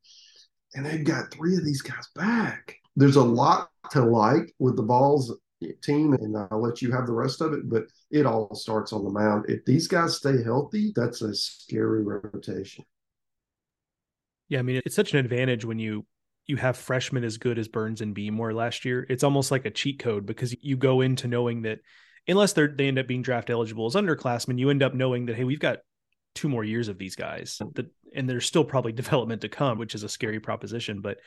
And 0.73 0.85
they've 0.85 1.03
got 1.03 1.31
three 1.31 1.55
of 1.55 1.63
these 1.63 1.81
guys 1.81 2.07
back. 2.15 2.75
There's 2.95 3.15
a 3.15 3.23
lot 3.23 3.69
to 3.91 4.03
like 4.03 4.53
with 4.59 4.75
the 4.75 4.83
Vols 4.83 5.33
team, 5.81 6.13
and 6.13 6.35
I'll 6.37 6.61
let 6.61 6.81
you 6.81 6.91
have 6.91 7.05
the 7.05 7.13
rest 7.13 7.41
of 7.41 7.53
it, 7.53 7.69
but 7.69 7.83
it 8.11 8.25
all 8.25 8.53
starts 8.55 8.93
on 8.93 9.03
the 9.03 9.09
mound. 9.09 9.45
If 9.47 9.65
these 9.65 9.87
guys 9.87 10.17
stay 10.17 10.43
healthy, 10.43 10.91
that's 10.95 11.21
a 11.21 11.33
scary 11.33 12.03
rotation. 12.03 12.85
Yeah, 14.49 14.59
I 14.59 14.61
mean, 14.61 14.81
it's 14.85 14.95
such 14.95 15.13
an 15.13 15.19
advantage 15.19 15.65
when 15.65 15.79
you 15.79 16.05
you 16.47 16.57
have 16.57 16.77
freshmen 16.77 17.23
as 17.23 17.37
good 17.37 17.57
as 17.57 17.67
Burns 17.67 18.01
and 18.01 18.13
Beam 18.13 18.37
were 18.37 18.53
last 18.53 18.85
year. 18.85 19.05
It's 19.09 19.23
almost 19.23 19.49
like 19.49 19.65
a 19.65 19.71
cheat 19.71 19.97
code 19.97 20.27
because 20.27 20.55
you 20.61 20.77
go 20.77 21.01
into 21.01 21.27
knowing 21.27 21.63
that 21.63 21.79
unless 22.27 22.53
they 22.53 22.67
they 22.67 22.87
end 22.87 22.99
up 22.99 23.07
being 23.07 23.21
draft 23.21 23.49
eligible 23.49 23.85
as 23.85 23.95
underclassmen, 23.95 24.59
you 24.59 24.69
end 24.69 24.83
up 24.83 24.93
knowing 24.93 25.27
that 25.27 25.35
hey, 25.35 25.43
we've 25.43 25.59
got 25.59 25.79
two 26.33 26.49
more 26.49 26.63
years 26.63 26.87
of 26.89 26.97
these 26.97 27.15
guys, 27.15 27.61
that, 27.75 27.87
and 28.13 28.29
there's 28.29 28.45
still 28.45 28.63
probably 28.63 28.91
development 28.93 29.41
to 29.41 29.49
come, 29.49 29.77
which 29.77 29.95
is 29.95 30.03
a 30.03 30.09
scary 30.09 30.39
proposition. 30.39 31.01
But 31.01 31.17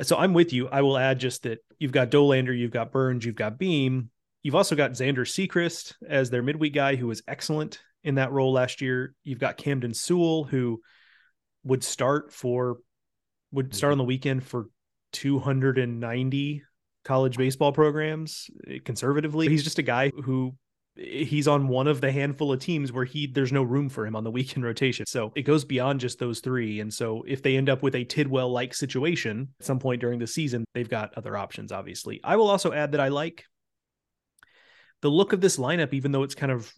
so 0.00 0.16
I'm 0.16 0.32
with 0.32 0.52
you. 0.52 0.68
I 0.68 0.82
will 0.82 0.96
add 0.96 1.18
just 1.18 1.42
that 1.42 1.58
you've 1.78 1.92
got 1.92 2.10
Dollander, 2.10 2.56
you've 2.56 2.70
got 2.70 2.92
Burns, 2.92 3.24
you've 3.24 3.34
got 3.34 3.58
Beam, 3.58 4.10
you've 4.42 4.54
also 4.54 4.74
got 4.74 4.92
Xander 4.92 5.26
Sechrist 5.26 5.94
as 6.08 6.30
their 6.30 6.42
midweek 6.42 6.74
guy, 6.74 6.96
who 6.96 7.08
was 7.08 7.22
excellent 7.28 7.80
in 8.02 8.14
that 8.14 8.32
role 8.32 8.52
last 8.52 8.80
year. 8.80 9.14
You've 9.22 9.38
got 9.38 9.56
Camden 9.56 9.94
Sewell, 9.94 10.44
who 10.44 10.80
would 11.64 11.84
start 11.84 12.32
for 12.32 12.78
would 13.52 13.74
start 13.74 13.92
on 13.92 13.98
the 13.98 14.04
weekend 14.04 14.42
for 14.42 14.68
290 15.12 16.62
college 17.04 17.36
baseball 17.36 17.72
programs 17.72 18.50
eh, 18.68 18.78
conservatively. 18.84 19.48
He's 19.48 19.64
just 19.64 19.78
a 19.78 19.82
guy 19.82 20.10
who 20.10 20.54
eh, 20.98 21.24
he's 21.24 21.48
on 21.48 21.68
one 21.68 21.88
of 21.88 22.00
the 22.00 22.12
handful 22.12 22.52
of 22.52 22.60
teams 22.60 22.92
where 22.92 23.04
he 23.04 23.26
there's 23.26 23.52
no 23.52 23.62
room 23.62 23.88
for 23.88 24.06
him 24.06 24.16
on 24.16 24.24
the 24.24 24.30
weekend 24.30 24.64
rotation. 24.70 25.06
So 25.06 25.32
it 25.34 25.42
goes 25.42 25.64
beyond 25.64 26.00
just 26.00 26.18
those 26.18 26.40
three. 26.40 26.80
And 26.80 26.92
so 26.92 27.24
if 27.26 27.42
they 27.42 27.56
end 27.56 27.68
up 27.68 27.82
with 27.82 27.94
a 27.94 28.04
Tidwell 28.04 28.50
like 28.50 28.74
situation 28.74 29.48
at 29.60 29.66
some 29.66 29.78
point 29.78 30.00
during 30.00 30.18
the 30.18 30.26
season, 30.26 30.64
they've 30.74 30.88
got 30.88 31.14
other 31.16 31.36
options, 31.36 31.72
obviously. 31.72 32.20
I 32.24 32.36
will 32.36 32.48
also 32.48 32.72
add 32.72 32.92
that 32.92 33.00
I 33.00 33.08
like 33.08 33.44
the 35.02 35.10
look 35.10 35.32
of 35.32 35.40
this 35.40 35.56
lineup, 35.56 35.92
even 35.92 36.12
though 36.12 36.22
it's 36.22 36.34
kind 36.34 36.52
of 36.52 36.72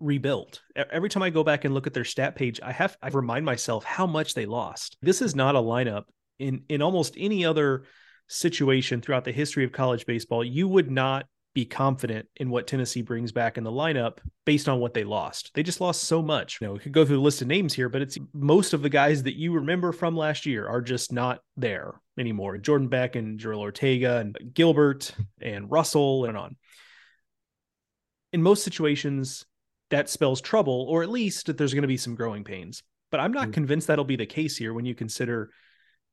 rebuilt. 0.00 0.60
Every 0.74 1.08
time 1.08 1.22
I 1.22 1.30
go 1.30 1.44
back 1.44 1.64
and 1.64 1.72
look 1.72 1.86
at 1.86 1.94
their 1.94 2.04
stat 2.04 2.34
page, 2.34 2.60
I 2.62 2.72
have 2.72 2.96
I 3.00 3.08
remind 3.08 3.46
myself 3.46 3.84
how 3.84 4.06
much 4.06 4.34
they 4.34 4.46
lost. 4.46 4.96
This 5.00 5.22
is 5.22 5.34
not 5.34 5.54
a 5.54 5.60
lineup 5.60 6.04
in 6.38 6.64
in 6.68 6.82
almost 6.82 7.14
any 7.16 7.44
other 7.44 7.84
situation 8.32 9.00
throughout 9.00 9.24
the 9.24 9.32
history 9.32 9.64
of 9.64 9.72
college 9.72 10.06
baseball, 10.06 10.44
you 10.44 10.68
would 10.68 10.90
not 10.90 11.26
be 11.54 11.64
confident 11.66 12.26
in 12.36 12.48
what 12.48 12.66
Tennessee 12.66 13.02
brings 13.02 13.30
back 13.30 13.58
in 13.58 13.64
the 13.64 13.70
lineup 13.70 14.18
based 14.46 14.68
on 14.68 14.80
what 14.80 14.94
they 14.94 15.04
lost. 15.04 15.50
They 15.54 15.62
just 15.62 15.80
lost 15.80 16.04
so 16.04 16.22
much. 16.22 16.58
You 16.60 16.66
know, 16.66 16.72
we 16.72 16.78
could 16.78 16.92
go 16.92 17.04
through 17.04 17.16
the 17.16 17.22
list 17.22 17.42
of 17.42 17.48
names 17.48 17.74
here, 17.74 17.90
but 17.90 18.00
it's 18.00 18.16
most 18.32 18.72
of 18.72 18.82
the 18.82 18.88
guys 18.88 19.24
that 19.24 19.36
you 19.36 19.52
remember 19.52 19.92
from 19.92 20.16
last 20.16 20.46
year 20.46 20.66
are 20.66 20.80
just 20.80 21.12
not 21.12 21.40
there 21.56 21.92
anymore. 22.18 22.56
Jordan 22.56 22.88
Beck 22.88 23.16
and 23.16 23.38
Jorel 23.38 23.58
Ortega 23.58 24.18
and 24.18 24.36
Gilbert 24.54 25.14
and 25.40 25.70
Russell 25.70 26.24
and 26.24 26.38
on. 26.38 26.56
In 28.32 28.42
most 28.42 28.64
situations, 28.64 29.44
that 29.90 30.08
spells 30.08 30.40
trouble, 30.40 30.86
or 30.88 31.02
at 31.02 31.10
least 31.10 31.46
that 31.46 31.58
there's 31.58 31.74
going 31.74 31.82
to 31.82 31.88
be 31.88 31.98
some 31.98 32.14
growing 32.14 32.44
pains. 32.44 32.82
But 33.10 33.20
I'm 33.20 33.32
not 33.32 33.44
mm-hmm. 33.44 33.52
convinced 33.52 33.88
that'll 33.88 34.06
be 34.06 34.16
the 34.16 34.24
case 34.24 34.56
here 34.56 34.72
when 34.72 34.86
you 34.86 34.94
consider 34.94 35.50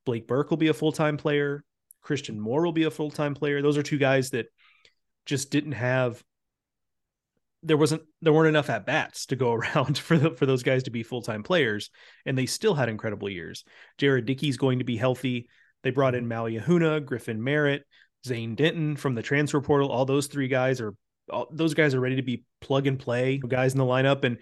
Blake 0.06 0.28
Burke 0.28 0.50
will 0.50 0.58
be 0.58 0.68
a 0.68 0.74
full 0.74 0.92
time 0.92 1.16
player. 1.16 1.64
Christian 2.10 2.40
Moore 2.40 2.64
will 2.64 2.72
be 2.72 2.86
a 2.86 2.90
full 2.90 3.12
time 3.12 3.36
player. 3.36 3.62
Those 3.62 3.78
are 3.78 3.84
two 3.84 4.00
guys 4.00 4.32
that 4.32 4.48
just 5.28 5.52
didn't 5.52 5.74
have 5.74 6.24
there 7.62 7.78
wasn't 7.78 8.02
there 8.24 8.34
weren't 8.34 8.48
enough 8.48 8.72
at 8.72 8.88
bats 8.88 9.28
to 9.28 9.36
go 9.36 9.54
around 9.60 9.96
for 9.96 10.18
the, 10.18 10.32
for 10.32 10.48
those 10.48 10.64
guys 10.64 10.82
to 10.84 10.90
be 10.90 11.04
full 11.04 11.22
time 11.22 11.44
players, 11.44 11.92
and 12.26 12.36
they 12.36 12.48
still 12.48 12.74
had 12.74 12.90
incredible 12.90 13.30
years. 13.30 13.64
Jared 14.00 14.26
Dickey's 14.26 14.58
going 14.58 14.80
to 14.80 14.86
be 14.86 14.98
healthy. 14.98 15.50
They 15.84 15.92
brought 15.92 16.16
in 16.16 16.28
Maui 16.28 16.58
Ahuna, 16.58 17.06
Griffin 17.06 17.44
Merritt, 17.44 17.84
Zane 18.26 18.56
Denton 18.56 18.96
from 18.96 19.14
the 19.14 19.22
transfer 19.22 19.62
portal. 19.62 19.92
All 19.92 20.06
those 20.06 20.26
three 20.26 20.48
guys 20.48 20.82
are 20.82 20.96
all, 21.30 21.48
those 21.52 21.76
guys 21.76 21.94
are 21.94 22.00
ready 22.00 22.16
to 22.16 22.24
be 22.24 22.44
plug 22.60 22.88
and 22.88 22.98
play 22.98 23.38
guys 23.38 23.74
in 23.74 23.78
the 23.78 23.86
lineup, 23.86 24.24
and 24.24 24.40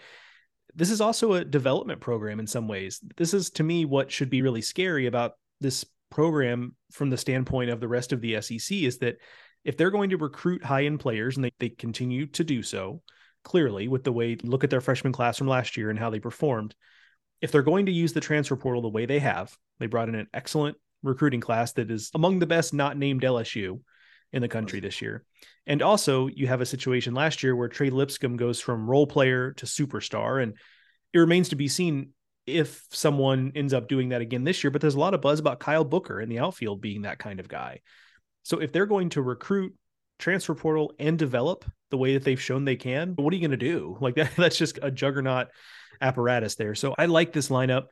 this 0.73 0.89
is 0.89 1.01
also 1.01 1.33
a 1.33 1.43
development 1.43 1.99
program 1.99 2.39
in 2.39 2.47
some 2.47 2.69
ways. 2.69 3.01
This 3.17 3.33
is 3.33 3.49
to 3.49 3.63
me 3.63 3.83
what 3.83 4.09
should 4.09 4.29
be 4.29 4.41
really 4.41 4.61
scary 4.61 5.05
about 5.05 5.33
this 5.59 5.83
program 6.09 6.75
from 6.91 7.09
the 7.09 7.17
standpoint 7.17 7.69
of 7.69 7.79
the 7.79 7.87
rest 7.87 8.13
of 8.13 8.21
the 8.21 8.41
SEC 8.41 8.77
is 8.77 8.99
that 8.99 9.17
if 9.63 9.75
they're 9.75 9.91
going 9.91 10.09
to 10.11 10.17
recruit 10.17 10.63
high 10.63 10.85
end 10.85 10.99
players 10.99 11.35
and 11.35 11.45
they, 11.45 11.51
they 11.59 11.69
continue 11.69 12.27
to 12.27 12.43
do 12.43 12.63
so 12.63 13.01
clearly 13.43 13.87
with 13.87 14.03
the 14.03 14.11
way 14.11 14.37
look 14.43 14.63
at 14.63 14.69
their 14.69 14.81
freshman 14.81 15.13
class 15.13 15.37
from 15.37 15.47
last 15.47 15.77
year 15.77 15.89
and 15.89 15.99
how 15.99 16.09
they 16.09 16.19
performed 16.19 16.75
if 17.41 17.51
they're 17.51 17.61
going 17.61 17.85
to 17.85 17.91
use 17.91 18.13
the 18.13 18.19
transfer 18.19 18.55
portal 18.55 18.81
the 18.81 18.89
way 18.89 19.05
they 19.05 19.19
have 19.19 19.55
they 19.79 19.87
brought 19.87 20.09
in 20.09 20.15
an 20.15 20.27
excellent 20.33 20.75
recruiting 21.03 21.39
class 21.39 21.73
that 21.73 21.91
is 21.91 22.11
among 22.13 22.39
the 22.39 22.45
best 22.45 22.73
not 22.73 22.97
named 22.97 23.21
lsu 23.21 23.79
in 24.33 24.41
the 24.41 24.47
country 24.47 24.79
this 24.79 25.01
year. 25.01 25.23
And 25.65 25.81
also 25.81 26.27
you 26.27 26.47
have 26.47 26.61
a 26.61 26.65
situation 26.65 27.13
last 27.13 27.43
year 27.43 27.55
where 27.55 27.67
trey 27.67 27.89
lipscomb 27.89 28.37
goes 28.37 28.59
from 28.59 28.89
role 28.89 29.07
player 29.07 29.53
to 29.53 29.65
superstar 29.65 30.41
and 30.41 30.53
it 31.13 31.19
remains 31.19 31.49
to 31.49 31.55
be 31.55 31.67
seen 31.67 32.11
if 32.47 32.85
someone 32.91 33.51
ends 33.55 33.73
up 33.73 33.87
doing 33.87 34.09
that 34.09 34.21
again 34.21 34.43
this 34.43 34.63
year 34.63 34.71
but 34.71 34.81
there's 34.81 34.95
a 34.95 34.99
lot 34.99 35.13
of 35.13 35.21
buzz 35.21 35.39
about 35.39 35.59
kyle 35.59 35.83
booker 35.83 36.19
in 36.19 36.29
the 36.29 36.39
outfield 36.39 36.81
being 36.81 37.03
that 37.03 37.19
kind 37.19 37.39
of 37.39 37.47
guy 37.47 37.79
so 38.47 38.59
if 38.59 38.71
they're 38.71 38.85
going 38.85 39.09
to 39.09 39.21
recruit, 39.21 39.75
transfer 40.19 40.55
portal, 40.55 40.93
and 40.99 41.19
develop 41.19 41.65
the 41.91 41.97
way 41.97 42.13
that 42.13 42.23
they've 42.23 42.41
shown 42.41 42.63
they 42.63 42.77
can, 42.77 43.11
what 43.17 43.33
are 43.33 43.35
you 43.35 43.41
going 43.45 43.51
to 43.51 43.57
do? 43.57 43.97
Like 44.01 44.15
that, 44.15 44.31
that's 44.37 44.57
just 44.57 44.79
a 44.81 44.89
juggernaut 44.89 45.49
apparatus 45.99 46.55
there. 46.55 46.73
So 46.73 46.95
I 46.97 47.07
like 47.07 47.33
this 47.33 47.49
lineup. 47.49 47.87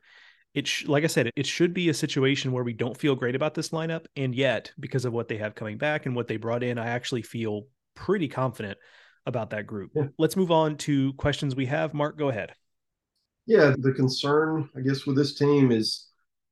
It 0.54 0.66
sh- 0.66 0.86
like 0.86 1.04
I 1.04 1.08
said, 1.08 1.30
it 1.36 1.44
should 1.44 1.74
be 1.74 1.90
a 1.90 1.94
situation 1.94 2.52
where 2.52 2.64
we 2.64 2.72
don't 2.72 2.96
feel 2.96 3.14
great 3.14 3.34
about 3.34 3.52
this 3.52 3.68
lineup, 3.68 4.06
and 4.16 4.34
yet 4.34 4.72
because 4.80 5.04
of 5.04 5.12
what 5.12 5.28
they 5.28 5.36
have 5.36 5.54
coming 5.54 5.76
back 5.76 6.06
and 6.06 6.16
what 6.16 6.26
they 6.26 6.38
brought 6.38 6.62
in, 6.62 6.78
I 6.78 6.86
actually 6.86 7.20
feel 7.20 7.64
pretty 7.94 8.26
confident 8.26 8.78
about 9.26 9.50
that 9.50 9.66
group. 9.66 9.90
Yeah. 9.94 10.04
Let's 10.16 10.36
move 10.36 10.50
on 10.50 10.78
to 10.78 11.12
questions 11.14 11.54
we 11.54 11.66
have. 11.66 11.92
Mark, 11.92 12.16
go 12.16 12.30
ahead. 12.30 12.54
Yeah, 13.46 13.74
the 13.78 13.92
concern, 13.92 14.68
I 14.76 14.80
guess, 14.80 15.06
with 15.06 15.16
this 15.16 15.34
team 15.34 15.70
is 15.70 16.06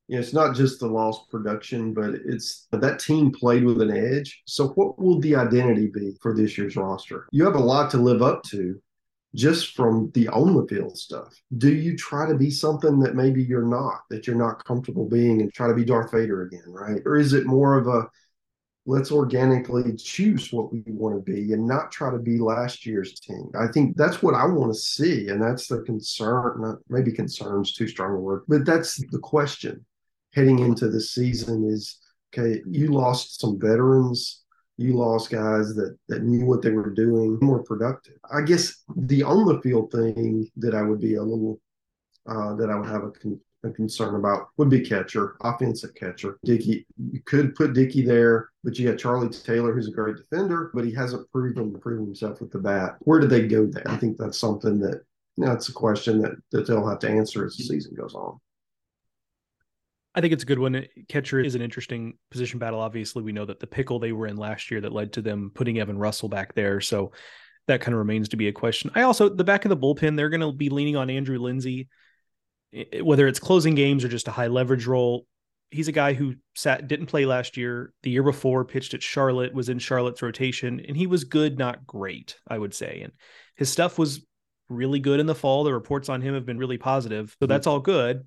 you 0.06 0.16
know, 0.16 0.20
it's 0.20 0.34
not 0.34 0.54
just 0.54 0.80
the 0.80 0.86
lost 0.86 1.30
production, 1.30 1.94
but 1.94 2.10
it's 2.14 2.66
that 2.72 2.98
team 2.98 3.32
played 3.32 3.64
with 3.64 3.80
an 3.80 3.90
edge. 3.90 4.42
So, 4.44 4.68
what 4.68 4.98
will 4.98 5.18
the 5.20 5.34
identity 5.34 5.86
be 5.86 6.16
for 6.20 6.34
this 6.34 6.58
year's 6.58 6.76
roster? 6.76 7.26
You 7.32 7.44
have 7.44 7.54
a 7.54 7.58
lot 7.58 7.90
to 7.92 7.96
live 7.96 8.20
up 8.20 8.42
to 8.50 8.80
just 9.34 9.74
from 9.74 10.10
the 10.14 10.28
on 10.28 10.54
the 10.54 10.66
field 10.66 10.98
stuff. 10.98 11.34
Do 11.56 11.74
you 11.74 11.96
try 11.96 12.28
to 12.28 12.36
be 12.36 12.50
something 12.50 13.00
that 13.00 13.16
maybe 13.16 13.42
you're 13.42 13.66
not, 13.66 14.02
that 14.10 14.26
you're 14.26 14.36
not 14.36 14.64
comfortable 14.64 15.08
being, 15.08 15.40
and 15.40 15.52
try 15.52 15.68
to 15.68 15.74
be 15.74 15.84
Darth 15.84 16.12
Vader 16.12 16.42
again, 16.42 16.64
right? 16.66 17.00
Or 17.06 17.16
is 17.16 17.32
it 17.32 17.46
more 17.46 17.78
of 17.78 17.86
a 17.86 18.08
let's 18.86 19.10
organically 19.10 19.96
choose 19.96 20.52
what 20.52 20.72
we 20.72 20.82
want 20.86 21.14
to 21.14 21.32
be 21.32 21.52
and 21.52 21.66
not 21.66 21.90
try 21.90 22.10
to 22.10 22.18
be 22.18 22.38
last 22.38 22.84
year's 22.84 23.18
team. 23.18 23.50
I 23.58 23.66
think 23.68 23.96
that's 23.96 24.22
what 24.22 24.34
I 24.34 24.44
want 24.44 24.72
to 24.72 24.78
see. 24.78 25.28
And 25.28 25.40
that's 25.40 25.68
the 25.68 25.80
concern, 25.80 26.56
not 26.58 26.76
maybe 26.88 27.12
concerns 27.12 27.72
too 27.72 27.88
strong 27.88 28.12
a 28.12 28.18
word, 28.18 28.42
but 28.46 28.66
that's 28.66 28.96
the 29.10 29.18
question 29.18 29.84
heading 30.34 30.58
into 30.58 30.88
the 30.88 31.00
season 31.00 31.64
is 31.64 31.98
okay, 32.32 32.60
you 32.66 32.88
lost 32.88 33.40
some 33.40 33.58
veterans, 33.60 34.42
you 34.76 34.94
lost 34.94 35.30
guys 35.30 35.74
that 35.76 35.96
that 36.08 36.24
knew 36.24 36.44
what 36.44 36.60
they 36.60 36.70
were 36.70 36.90
doing, 36.90 37.38
more 37.40 37.62
productive. 37.62 38.16
I 38.30 38.42
guess 38.42 38.82
the 38.96 39.22
on 39.22 39.46
the 39.46 39.60
field 39.62 39.92
thing 39.92 40.50
that 40.56 40.74
I 40.74 40.82
would 40.82 41.00
be 41.00 41.14
a 41.14 41.22
little 41.22 41.60
uh, 42.26 42.54
that 42.56 42.70
I 42.70 42.76
would 42.76 42.88
have 42.88 43.04
a, 43.04 43.12
a, 43.64 43.70
concern 43.72 44.14
about 44.16 44.48
would 44.56 44.70
be 44.70 44.80
catcher, 44.80 45.36
offensive 45.40 45.94
catcher. 45.94 46.38
Dickey, 46.44 46.86
you 47.10 47.20
could 47.24 47.54
put 47.54 47.72
Dickey 47.72 48.02
there, 48.02 48.50
but 48.62 48.78
you 48.78 48.88
got 48.88 48.98
Charlie 48.98 49.28
Taylor, 49.28 49.72
who's 49.72 49.88
a 49.88 49.92
great 49.92 50.16
defender, 50.16 50.70
but 50.74 50.84
he 50.84 50.92
hasn't 50.94 51.30
proven 51.30 51.78
proven 51.80 52.06
himself 52.06 52.40
with 52.40 52.50
the 52.50 52.58
bat. 52.58 52.96
Where 53.00 53.20
did 53.20 53.30
they 53.30 53.46
go 53.46 53.66
there? 53.66 53.90
I 53.90 53.96
think 53.96 54.18
that's 54.18 54.38
something 54.38 54.78
that 54.80 55.02
you 55.36 55.44
know, 55.44 55.52
it's 55.52 55.68
a 55.68 55.72
question 55.72 56.22
that, 56.22 56.32
that 56.52 56.66
they'll 56.66 56.86
have 56.88 57.00
to 57.00 57.10
answer 57.10 57.44
as 57.44 57.56
the 57.56 57.64
season 57.64 57.94
goes 57.94 58.14
on. 58.14 58.38
I 60.14 60.20
think 60.20 60.32
it's 60.32 60.44
a 60.44 60.46
good 60.46 60.60
one. 60.60 60.86
Catcher 61.08 61.40
is 61.40 61.56
an 61.56 61.62
interesting 61.62 62.14
position 62.30 62.60
battle. 62.60 62.78
Obviously, 62.78 63.22
we 63.24 63.32
know 63.32 63.44
that 63.46 63.58
the 63.58 63.66
pickle 63.66 63.98
they 63.98 64.12
were 64.12 64.28
in 64.28 64.36
last 64.36 64.70
year 64.70 64.80
that 64.80 64.92
led 64.92 65.14
to 65.14 65.22
them 65.22 65.50
putting 65.52 65.80
Evan 65.80 65.98
Russell 65.98 66.28
back 66.28 66.54
there. 66.54 66.80
So 66.80 67.12
that 67.66 67.80
kind 67.80 67.94
of 67.94 67.98
remains 67.98 68.28
to 68.28 68.36
be 68.36 68.46
a 68.46 68.52
question. 68.52 68.92
I 68.94 69.02
also, 69.02 69.28
the 69.28 69.42
back 69.42 69.64
of 69.64 69.70
the 69.70 69.76
bullpen, 69.76 70.16
they're 70.16 70.28
going 70.28 70.40
to 70.40 70.52
be 70.52 70.68
leaning 70.68 70.94
on 70.94 71.10
Andrew 71.10 71.38
Lindsey, 71.38 71.88
whether 73.02 73.26
it's 73.26 73.38
closing 73.38 73.74
games 73.74 74.04
or 74.04 74.08
just 74.08 74.28
a 74.28 74.32
high 74.32 74.48
leverage 74.48 74.86
role. 74.86 75.26
He's 75.70 75.88
a 75.88 75.92
guy 75.92 76.12
who 76.12 76.34
sat, 76.54 76.86
didn't 76.86 77.06
play 77.06 77.26
last 77.26 77.56
year. 77.56 77.92
The 78.02 78.10
year 78.10 78.22
before, 78.22 78.64
pitched 78.64 78.94
at 78.94 79.02
Charlotte, 79.02 79.52
was 79.52 79.68
in 79.68 79.78
Charlotte's 79.78 80.22
rotation, 80.22 80.80
and 80.86 80.96
he 80.96 81.06
was 81.06 81.24
good, 81.24 81.58
not 81.58 81.86
great, 81.86 82.36
I 82.46 82.58
would 82.58 82.74
say. 82.74 83.00
And 83.02 83.12
his 83.56 83.70
stuff 83.70 83.98
was 83.98 84.24
really 84.68 85.00
good 85.00 85.18
in 85.18 85.26
the 85.26 85.34
fall. 85.34 85.64
The 85.64 85.72
reports 85.72 86.08
on 86.08 86.20
him 86.20 86.34
have 86.34 86.46
been 86.46 86.58
really 86.58 86.78
positive. 86.78 87.30
So 87.30 87.44
mm-hmm. 87.44 87.52
that's 87.52 87.66
all 87.66 87.80
good 87.80 88.24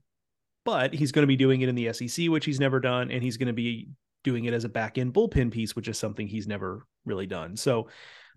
but 0.67 0.93
he's 0.93 1.13
going 1.13 1.23
to 1.23 1.27
be 1.27 1.37
doing 1.37 1.61
it 1.61 1.69
in 1.69 1.75
the 1.75 1.93
SEC, 1.93 2.27
which 2.27 2.43
he's 2.43 2.59
never 2.59 2.81
done, 2.81 3.09
and 3.09 3.23
he's 3.23 3.37
going 3.37 3.47
to 3.47 3.53
be 3.53 3.87
doing 4.25 4.43
it 4.43 4.53
as 4.53 4.65
a 4.65 4.69
back 4.69 4.97
end 4.97 5.13
bullpen 5.13 5.49
piece, 5.49 5.77
which 5.77 5.87
is 5.87 5.97
something 5.97 6.27
he's 6.27 6.45
never 6.45 6.85
really 7.05 7.25
done. 7.25 7.55
So 7.55 7.87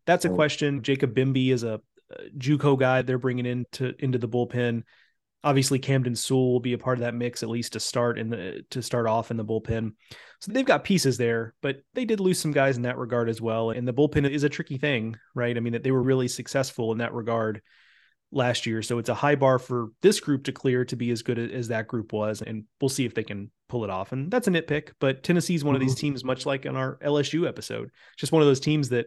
that's 0.07 0.25
a 0.25 0.31
oh. 0.31 0.35
question. 0.37 0.81
Jacob 0.81 1.13
Bimby 1.13 1.51
is 1.51 1.65
a, 1.65 1.81
a 2.13 2.31
JUCO 2.39 2.79
guy 2.79 3.03
they're 3.03 3.19
bringing 3.19 3.47
into 3.47 3.97
into 3.99 4.17
the 4.17 4.29
bullpen. 4.29 4.85
Obviously, 5.43 5.79
Camden 5.79 6.15
Sewell 6.15 6.53
will 6.53 6.61
be 6.61 6.75
a 6.75 6.79
part 6.79 6.99
of 6.99 7.03
that 7.03 7.15
mix 7.15 7.43
at 7.43 7.49
least 7.49 7.73
to 7.73 7.81
start 7.81 8.19
in 8.19 8.29
the 8.29 8.63
to 8.71 8.83
start 8.83 9.07
off 9.07 9.31
in 9.31 9.37
the 9.37 9.45
bullpen. 9.45 9.93
So 10.41 10.53
they've 10.53 10.65
got 10.65 10.85
pieces 10.85 11.17
there, 11.17 11.55
but 11.63 11.83
they 11.95 12.05
did 12.05 12.21
lose 12.21 12.39
some 12.39 12.53
guys 12.53 12.77
in 12.77 12.83
that 12.83 12.99
regard 12.99 13.29
as 13.29 13.41
well. 13.41 13.71
And 13.71 13.87
the 13.87 13.95
bullpen 13.95 14.29
is 14.29 14.45
a 14.45 14.49
tricky 14.49 14.79
thing, 14.79 15.17
right? 15.35 15.57
I 15.57 15.61
mean, 15.61 15.73
that 15.73 15.83
they 15.83 15.91
were 15.91 16.03
really 16.03 16.29
successful 16.29 16.93
in 16.93 16.99
that 16.99 17.15
regard 17.15 17.63
last 18.33 18.67
year. 18.67 18.83
So 18.83 18.99
it's 18.99 19.09
a 19.09 19.15
high 19.15 19.35
bar 19.35 19.59
for 19.59 19.89
this 20.03 20.21
group 20.21 20.45
to 20.45 20.53
clear 20.53 20.85
to 20.87 20.97
be 20.97 21.11
as 21.11 21.23
good 21.23 21.39
as 21.39 21.69
that 21.69 21.89
group 21.89 22.13
was. 22.13 22.43
And 22.43 22.65
we'll 22.81 22.89
see 22.89 23.05
if 23.05 23.15
they 23.15 23.25
can 23.25 23.51
pull 23.69 23.85
it 23.85 23.91
off. 23.91 24.13
And 24.13 24.31
that's 24.31 24.49
a 24.49 24.51
nitpick, 24.51 24.93
but 25.01 25.23
Tennessee's 25.23 25.65
one 25.65 25.75
mm-hmm. 25.75 25.77
of 25.77 25.81
these 25.81 25.97
mm-hmm. 25.97 26.01
teams, 26.09 26.25
much 26.25 26.47
like 26.47 26.65
in 26.65 26.77
our 26.77 26.99
LSU 27.05 27.47
episode, 27.49 27.91
just 28.17 28.33
one 28.33 28.43
of 28.43 28.49
those 28.49 28.61
teams 28.61 28.91
that 28.91 29.07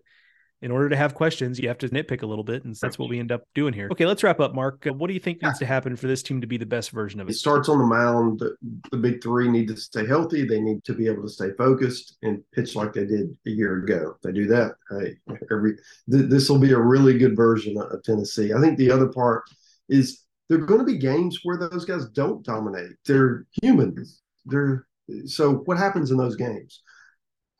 in 0.63 0.71
order 0.71 0.87
to 0.87 0.95
have 0.95 1.13
questions, 1.13 1.59
you 1.59 1.67
have 1.67 1.77
to 1.77 1.89
nitpick 1.89 2.21
a 2.21 2.25
little 2.25 2.43
bit. 2.43 2.63
And 2.63 2.73
that's 2.73 2.97
what 2.97 3.09
we 3.09 3.19
end 3.19 3.33
up 3.33 3.43
doing 3.53 3.73
here. 3.73 3.89
Okay, 3.91 4.05
let's 4.05 4.23
wrap 4.23 4.39
up, 4.39 4.55
Mark. 4.55 4.87
Uh, 4.87 4.93
what 4.93 5.07
do 5.07 5.13
you 5.13 5.19
think 5.19 5.43
needs 5.43 5.59
to 5.59 5.65
happen 5.65 5.97
for 5.97 6.07
this 6.07 6.23
team 6.23 6.39
to 6.39 6.47
be 6.47 6.55
the 6.57 6.65
best 6.65 6.91
version 6.91 7.19
of 7.19 7.27
it? 7.27 7.31
It 7.31 7.35
starts 7.35 7.67
on 7.67 7.79
the 7.79 7.85
mound. 7.85 8.39
The, 8.39 8.55
the 8.89 8.97
big 8.97 9.21
three 9.21 9.49
need 9.49 9.67
to 9.67 9.75
stay 9.75 10.07
healthy. 10.07 10.45
They 10.45 10.61
need 10.61 10.85
to 10.85 10.93
be 10.93 11.07
able 11.07 11.21
to 11.23 11.29
stay 11.29 11.49
focused 11.57 12.15
and 12.23 12.41
pitch 12.53 12.77
like 12.77 12.93
they 12.93 13.05
did 13.05 13.35
a 13.45 13.49
year 13.49 13.83
ago. 13.83 14.13
If 14.15 14.21
they 14.21 14.31
do 14.31 14.47
that, 14.47 14.75
hey, 14.89 15.17
every 15.51 15.75
th- 16.09 16.29
this 16.29 16.49
will 16.49 16.59
be 16.59 16.71
a 16.71 16.79
really 16.79 17.17
good 17.17 17.35
version 17.35 17.77
of 17.77 18.01
Tennessee. 18.03 18.53
I 18.53 18.61
think 18.61 18.77
the 18.77 18.89
other 18.89 19.09
part 19.09 19.43
is 19.89 20.23
there 20.47 20.59
are 20.59 20.65
going 20.65 20.79
to 20.79 20.85
be 20.85 20.97
games 20.97 21.41
where 21.43 21.57
those 21.57 21.83
guys 21.83 22.05
don't 22.05 22.41
dominate. 22.41 22.91
They're 23.05 23.45
humans. 23.61 24.21
They're 24.45 24.87
so 25.25 25.55
what 25.65 25.77
happens 25.77 26.11
in 26.11 26.15
those 26.15 26.37
games? 26.37 26.81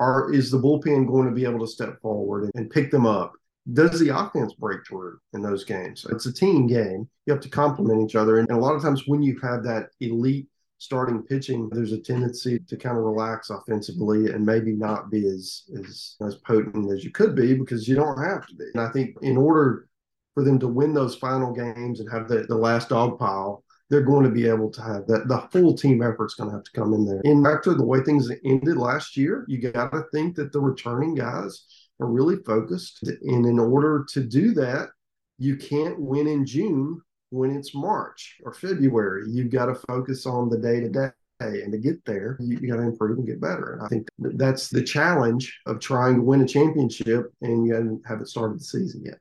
Are 0.04 0.34
is 0.34 0.52
the 0.52 0.60
bullpen 0.60 1.08
going 1.08 1.28
to 1.28 1.36
be 1.36 1.46
able 1.46 1.60
to 1.60 1.68
step 1.68 2.02
forward 2.02 2.44
and, 2.44 2.52
and 2.56 2.70
pick 2.70 2.92
them 2.92 3.06
up? 3.06 3.34
Does 3.72 3.98
the 4.00 4.10
offense 4.10 4.54
break 4.54 4.86
through 4.86 5.18
in 5.34 5.42
those 5.42 5.64
games? 5.64 6.06
It's 6.10 6.26
a 6.26 6.34
team 6.34 6.68
game. 6.68 7.08
You 7.26 7.34
have 7.34 7.42
to 7.44 7.50
complement 7.50 8.02
each 8.02 8.16
other. 8.16 8.40
And, 8.40 8.50
and 8.50 8.58
a 8.58 8.62
lot 8.62 8.76
of 8.76 8.82
times 8.82 9.04
when 9.08 9.22
you 9.22 9.40
have 9.40 9.64
that 9.64 9.90
elite 10.02 10.48
starting 10.78 11.24
pitching, 11.24 11.70
there's 11.70 11.94
a 11.94 12.02
tendency 12.02 12.60
to 12.60 12.76
kind 12.76 12.98
of 12.98 13.04
relax 13.06 13.50
offensively 13.50 14.32
and 14.34 14.46
maybe 14.46 14.74
not 14.74 15.10
be 15.10 15.26
as 15.26 15.64
as 15.80 16.18
as 16.28 16.36
potent 16.36 16.92
as 16.92 17.06
you 17.06 17.12
could 17.12 17.34
be 17.34 17.54
because 17.54 17.88
you 17.88 17.96
don't 17.96 18.22
have 18.22 18.46
to 18.48 18.56
be. 18.56 18.66
And 18.74 18.84
I 18.84 18.90
think 18.92 19.16
in 19.22 19.38
order 19.38 19.88
for 20.34 20.44
them 20.44 20.60
to 20.60 20.68
win 20.68 20.94
those 20.94 21.16
final 21.16 21.54
games 21.54 22.02
and 22.02 22.12
have 22.12 22.28
the, 22.28 22.44
the 22.44 22.58
last 22.58 22.90
dog 22.90 23.18
pile, 23.18 23.64
they're 23.94 24.02
going 24.02 24.24
to 24.24 24.32
be 24.32 24.48
able 24.48 24.72
to 24.72 24.82
have 24.82 25.06
that. 25.06 25.28
The 25.28 25.48
full 25.52 25.78
team 25.78 26.02
effort's 26.02 26.34
going 26.34 26.50
to 26.50 26.56
have 26.56 26.64
to 26.64 26.72
come 26.72 26.96
in 26.96 27.06
there. 27.06 27.22
And 27.26 27.46
after 27.46 27.76
the 27.76 27.86
way 27.86 28.02
things 28.02 28.32
ended 28.44 28.76
last 28.76 29.16
year, 29.16 29.46
you 29.48 29.60
got 29.60 29.92
to 29.92 30.06
think 30.12 30.36
that 30.36 30.52
the 30.52 30.60
returning 30.60 31.14
guys 31.14 31.66
are 32.00 32.08
really 32.08 32.38
focused. 32.38 33.04
And 33.04 33.46
in 33.46 33.60
order 33.60 34.04
to 34.10 34.24
do 34.24 34.52
that, 34.56 34.90
you 35.38 35.58
can't 35.58 36.00
win 36.00 36.28
in 36.28 36.44
June 36.44 37.02
when 37.30 37.52
it's 37.52 37.76
March 37.76 38.38
or 38.44 38.52
February. 38.52 39.26
You've 39.30 39.52
got 39.52 39.68
to 39.68 39.76
focus 39.76 40.26
on 40.26 40.50
the 40.50 40.58
day 40.58 40.80
to 40.80 40.90
day. 40.90 41.12
And 41.40 41.72
to 41.72 41.78
get 41.78 42.04
there, 42.06 42.38
you, 42.40 42.58
you 42.60 42.70
got 42.70 42.78
to 42.78 42.84
improve 42.84 43.20
and 43.20 43.28
get 43.28 43.42
better. 43.42 43.74
And 43.74 43.82
I 43.84 43.88
think 43.90 44.08
that's 44.18 44.70
the 44.70 44.82
challenge 44.82 45.60
of 45.68 45.80
trying 45.80 46.16
to 46.16 46.22
win 46.22 46.42
a 46.42 46.48
championship, 46.48 47.32
and 47.42 47.68
you 47.68 48.02
haven't 48.08 48.30
started 48.30 48.60
the 48.60 48.64
season 48.64 49.04
yet 49.06 49.20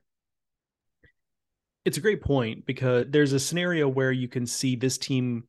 it's 1.85 1.97
a 1.97 2.01
great 2.01 2.21
point 2.21 2.65
because 2.65 3.05
there's 3.09 3.33
a 3.33 3.39
scenario 3.39 3.87
where 3.87 4.11
you 4.11 4.27
can 4.27 4.45
see 4.45 4.75
this 4.75 4.97
team 4.97 5.43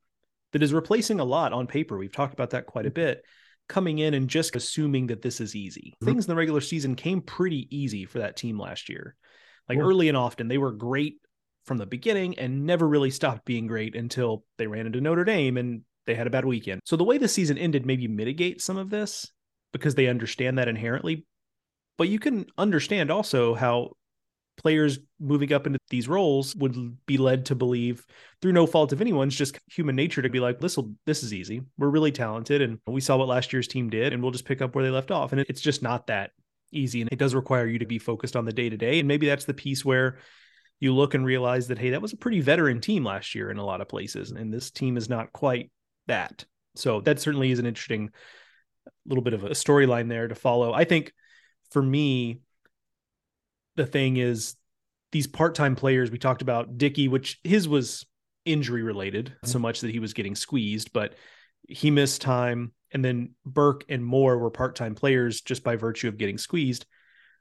that 0.53 0.62
is 0.62 0.73
replacing 0.73 1.21
a 1.21 1.25
lot 1.25 1.53
on 1.53 1.67
paper. 1.67 1.97
We've 1.97 2.12
talked 2.12 2.33
about 2.33 2.50
that 2.50 2.67
quite 2.67 2.87
a 2.87 2.91
bit. 2.91 3.23
Coming 3.69 3.99
in 3.99 4.14
and 4.14 4.29
just 4.29 4.57
assuming 4.57 5.07
that 5.07 5.23
this 5.23 5.41
is 5.41 5.57
easy. 5.57 5.95
Mm-hmm. 5.97 6.07
Things 6.07 6.25
in 6.26 6.29
the 6.29 6.37
regular 6.37 6.61
season 6.61 6.97
came 6.97 7.23
pretty 7.23 7.67
easy 7.75 8.05
for 8.05 8.19
that 8.19 8.37
team 8.37 8.59
last 8.59 8.88
year. 8.88 9.17
Like 9.69 9.79
early 9.79 10.09
and 10.09 10.17
often, 10.17 10.49
they 10.49 10.59
were 10.59 10.73
great 10.73 11.17
from 11.64 11.79
the 11.79 11.87
beginning 11.87 12.38
and 12.38 12.67
never 12.67 12.87
really 12.87 13.11
stopped 13.11 13.47
being 13.47 13.67
great 13.67 13.97
until 13.97 14.45
they 14.59 14.67
ran 14.67 14.87
into 14.87 15.00
Notre 15.00 15.25
Dame 15.25 15.57
and 15.57 15.83
they 16.07 16.14
had 16.14 16.26
a 16.26 16.31
bad 16.31 16.45
weekend. 16.45 16.83
So 16.85 16.97
the 16.97 17.05
way 17.05 17.17
the 17.17 17.29
season 17.29 17.57
ended 17.57 17.87
maybe 17.87 18.07
mitigate 18.07 18.61
some 18.61 18.76
of 18.76 18.91
this 18.91 19.31
because 19.73 19.95
they 19.95 20.09
understand 20.09 20.59
that 20.59 20.69
inherently. 20.69 21.25
But 21.97 22.09
you 22.09 22.19
can 22.19 22.47
understand 22.59 23.11
also 23.11 23.55
how 23.55 23.93
players 24.57 24.99
moving 25.21 25.53
up 25.53 25.67
into 25.67 25.79
these 25.91 26.09
roles 26.09 26.55
would 26.57 26.97
be 27.07 27.17
led 27.17 27.47
to 27.47 27.55
believe 27.55 28.07
through 28.41 28.53
no 28.53 28.67
fault 28.67 28.93
of 28.93 29.01
anyone's 29.01 29.37
just 29.37 29.59
human 29.71 29.97
nature 29.97 30.23
to 30.23 30.29
be 30.29 30.41
like 30.41 30.61
this 30.61 30.77
will 30.77 30.95
this 31.07 31.23
is 31.23 31.33
easy. 31.33 31.63
We're 31.79 31.89
really 31.89 32.13
talented 32.13 32.63
and 32.63 32.79
we 32.87 33.01
saw 33.01 33.17
what 33.17 33.29
last 33.29 33.53
year's 33.53 33.69
team 33.69 33.91
did 33.91 34.13
and 34.13 34.23
we'll 34.23 34.33
just 34.33 34.45
pick 34.45 34.63
up 34.63 34.75
where 34.75 34.85
they 34.85 34.91
left 34.91 35.11
off. 35.11 35.33
And 35.33 35.41
it's 35.41 35.61
just 35.61 35.83
not 35.83 36.07
that 36.07 36.31
easy 36.73 37.01
and 37.01 37.11
it 37.13 37.19
does 37.19 37.35
require 37.35 37.67
you 37.67 37.79
to 37.79 37.87
be 37.87 37.99
focused 37.99 38.37
on 38.37 38.45
the 38.45 38.53
day 38.53 38.69
to 38.69 38.77
day 38.77 38.99
and 38.99 39.07
maybe 39.07 39.27
that's 39.27 39.45
the 39.45 39.55
piece 39.55 39.85
where 39.85 40.19
you 40.81 40.93
look 40.93 41.15
and 41.15 41.25
realize 41.25 41.69
that 41.69 41.79
hey 41.79 41.91
that 41.91 42.03
was 42.03 42.13
a 42.13 42.17
pretty 42.17 42.41
veteran 42.41 42.81
team 42.81 43.05
last 43.05 43.35
year 43.35 43.51
in 43.51 43.59
a 43.59 43.65
lot 43.65 43.81
of 43.81 43.89
places 43.89 44.33
and 44.33 44.53
this 44.53 44.71
team 44.71 44.97
is 44.97 45.09
not 45.09 45.33
quite 45.33 45.71
that. 46.07 46.45
So 46.77 47.01
that 47.03 47.21
certainly 47.21 47.51
is 47.51 47.59
an 47.59 47.67
interesting 47.67 48.11
little 49.07 49.23
bit 49.23 49.35
of 49.35 49.45
a 49.45 49.51
storyline 49.51 50.09
there 50.09 50.29
to 50.29 50.35
follow. 50.35 50.73
I 50.73 50.85
think 50.85 51.13
for 51.71 51.83
me 51.83 52.41
the 53.76 53.87
thing 53.87 54.16
is 54.16 54.57
these 55.12 55.26
part-time 55.26 55.76
players 55.76 56.11
we 56.11 56.19
talked 56.19 56.43
about 56.43 56.78
Dickey 56.78 57.09
which 57.09 57.40
his 57.45 57.69
was 57.69 58.07
injury 58.45 58.83
related 58.83 59.26
mm-hmm. 59.26 59.47
so 59.47 59.59
much 59.59 59.81
that 59.81 59.90
he 59.90 59.99
was 59.99 60.12
getting 60.12 60.35
squeezed 60.35 60.93
but 60.93 61.14
he 61.69 61.90
missed 61.90 62.21
time 62.21 62.73
and 62.93 63.04
then 63.04 63.31
Burke 63.45 63.85
and 63.88 64.04
Moore 64.04 64.38
were 64.38 64.50
part-time 64.50 64.95
players 64.95 65.40
just 65.40 65.64
by 65.64 65.76
virtue 65.76 66.09
of 66.09 66.19
getting 66.19 66.38
squeezed 66.38 66.87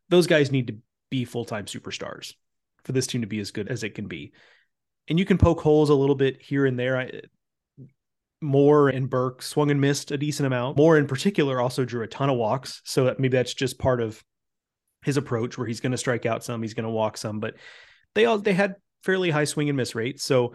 those 0.09 0.27
guys 0.27 0.51
need 0.51 0.67
to 0.67 0.77
be 1.09 1.25
full-time 1.25 1.65
superstars 1.65 2.33
for 2.83 2.91
this 2.91 3.07
team 3.07 3.21
to 3.21 3.27
be 3.27 3.39
as 3.39 3.51
good 3.51 3.67
as 3.67 3.83
it 3.83 3.95
can 3.95 4.07
be 4.07 4.33
and 5.07 5.19
you 5.19 5.25
can 5.25 5.37
poke 5.37 5.61
holes 5.61 5.89
a 5.89 5.95
little 5.95 6.15
bit 6.15 6.41
here 6.41 6.65
and 6.65 6.79
there 6.79 6.97
I, 6.97 7.21
Moore 8.43 8.89
and 8.89 9.09
Burke 9.09 9.41
swung 9.41 9.71
and 9.71 9.81
missed 9.81 10.11
a 10.11 10.17
decent 10.17 10.45
amount. 10.45 10.77
Moore 10.77 10.97
in 10.97 11.07
particular 11.07 11.61
also 11.61 11.85
drew 11.85 12.03
a 12.03 12.07
ton 12.07 12.29
of 12.29 12.35
walks. 12.35 12.81
So 12.83 13.15
maybe 13.17 13.37
that's 13.37 13.53
just 13.53 13.79
part 13.79 14.01
of 14.01 14.21
his 15.03 15.17
approach 15.17 15.57
where 15.57 15.67
he's 15.67 15.79
going 15.79 15.91
to 15.91 15.97
strike 15.97 16.25
out 16.25 16.43
some, 16.43 16.61
he's 16.61 16.73
going 16.73 16.85
to 16.85 16.89
walk 16.89 17.17
some, 17.17 17.39
but 17.39 17.55
they 18.15 18.25
all 18.25 18.37
they 18.37 18.53
had 18.53 18.75
fairly 19.03 19.29
high 19.29 19.43
swing 19.43 19.69
and 19.69 19.77
miss 19.77 19.95
rates. 19.95 20.23
So 20.23 20.53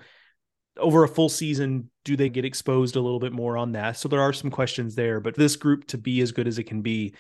over 0.77 1.05
a 1.05 1.09
full 1.09 1.29
season, 1.29 1.91
do 2.05 2.17
they 2.17 2.29
get 2.29 2.45
exposed 2.45 2.97
a 2.97 3.01
little 3.01 3.19
bit 3.19 3.33
more 3.33 3.57
on 3.57 3.73
that? 3.73 3.97
So 3.97 4.09
there 4.09 4.23
are 4.23 4.33
some 4.33 4.51
questions 4.51 4.95
there, 4.95 5.21
but 5.21 5.35
this 5.35 5.57
group 5.57 5.87
to 5.89 5.99
be 5.99 6.21
as 6.21 6.33
good 6.33 6.47
as 6.47 6.59
it 6.59 6.65
can 6.65 6.83
be, 6.83 7.15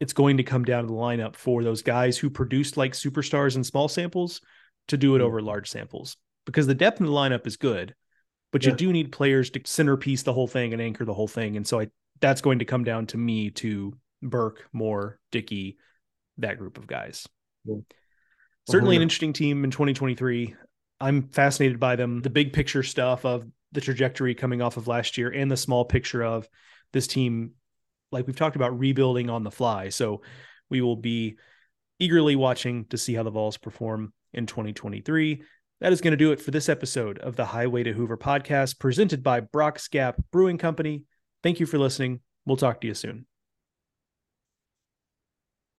it's 0.00 0.14
going 0.14 0.38
to 0.38 0.42
come 0.42 0.64
down 0.64 0.84
to 0.84 0.88
the 0.88 0.94
lineup 0.94 1.36
for 1.36 1.62
those 1.62 1.82
guys 1.82 2.16
who 2.16 2.30
produced 2.30 2.76
like 2.76 2.92
superstars 2.92 3.56
in 3.56 3.64
small 3.64 3.86
samples 3.86 4.40
to 4.88 4.96
do 4.96 5.14
it 5.14 5.18
mm-hmm. 5.18 5.26
over 5.26 5.42
large 5.42 5.68
samples 5.68 6.16
because 6.46 6.66
the 6.66 6.74
depth 6.74 7.00
in 7.00 7.06
the 7.06 7.12
lineup 7.12 7.46
is 7.46 7.56
good, 7.56 7.94
but 8.50 8.64
yeah. 8.64 8.70
you 8.70 8.76
do 8.76 8.92
need 8.92 9.12
players 9.12 9.50
to 9.50 9.60
centerpiece 9.64 10.22
the 10.22 10.32
whole 10.32 10.48
thing 10.48 10.72
and 10.72 10.80
anchor 10.80 11.04
the 11.04 11.14
whole 11.14 11.28
thing. 11.28 11.56
And 11.56 11.66
so 11.66 11.80
I 11.80 11.88
that's 12.20 12.40
going 12.42 12.58
to 12.58 12.64
come 12.64 12.84
down 12.84 13.06
to 13.06 13.16
me 13.16 13.50
to 13.50 13.96
Burke, 14.22 14.68
Moore, 14.72 15.18
Dickey, 15.32 15.78
that 16.42 16.58
group 16.58 16.78
of 16.78 16.86
guys. 16.86 17.26
Yeah. 17.64 17.76
Certainly 18.68 18.96
an 18.96 19.00
uh-huh. 19.00 19.04
interesting 19.04 19.32
team 19.32 19.64
in 19.64 19.70
2023. 19.70 20.54
I'm 21.00 21.28
fascinated 21.28 21.80
by 21.80 21.96
them. 21.96 22.20
The 22.20 22.30
big 22.30 22.52
picture 22.52 22.82
stuff 22.82 23.24
of 23.24 23.46
the 23.72 23.80
trajectory 23.80 24.34
coming 24.34 24.62
off 24.62 24.76
of 24.76 24.88
last 24.88 25.16
year 25.16 25.30
and 25.30 25.50
the 25.50 25.56
small 25.56 25.84
picture 25.84 26.22
of 26.22 26.48
this 26.92 27.06
team, 27.06 27.52
like 28.12 28.26
we've 28.26 28.36
talked 28.36 28.56
about, 28.56 28.78
rebuilding 28.78 29.30
on 29.30 29.44
the 29.44 29.50
fly. 29.50 29.88
So 29.88 30.22
we 30.68 30.80
will 30.80 30.96
be 30.96 31.36
eagerly 31.98 32.36
watching 32.36 32.84
to 32.86 32.98
see 32.98 33.14
how 33.14 33.22
the 33.22 33.30
Vols 33.30 33.56
perform 33.56 34.12
in 34.32 34.46
2023. 34.46 35.42
That 35.80 35.92
is 35.92 36.00
going 36.00 36.12
to 36.12 36.16
do 36.16 36.32
it 36.32 36.40
for 36.40 36.50
this 36.50 36.68
episode 36.68 37.18
of 37.18 37.36
the 37.36 37.46
Highway 37.46 37.82
to 37.84 37.92
Hoover 37.92 38.18
podcast 38.18 38.78
presented 38.78 39.22
by 39.22 39.40
Brock's 39.40 39.88
Gap 39.88 40.16
Brewing 40.30 40.58
Company. 40.58 41.04
Thank 41.42 41.60
you 41.60 41.66
for 41.66 41.78
listening. 41.78 42.20
We'll 42.44 42.58
talk 42.58 42.80
to 42.82 42.86
you 42.86 42.94
soon. 42.94 43.29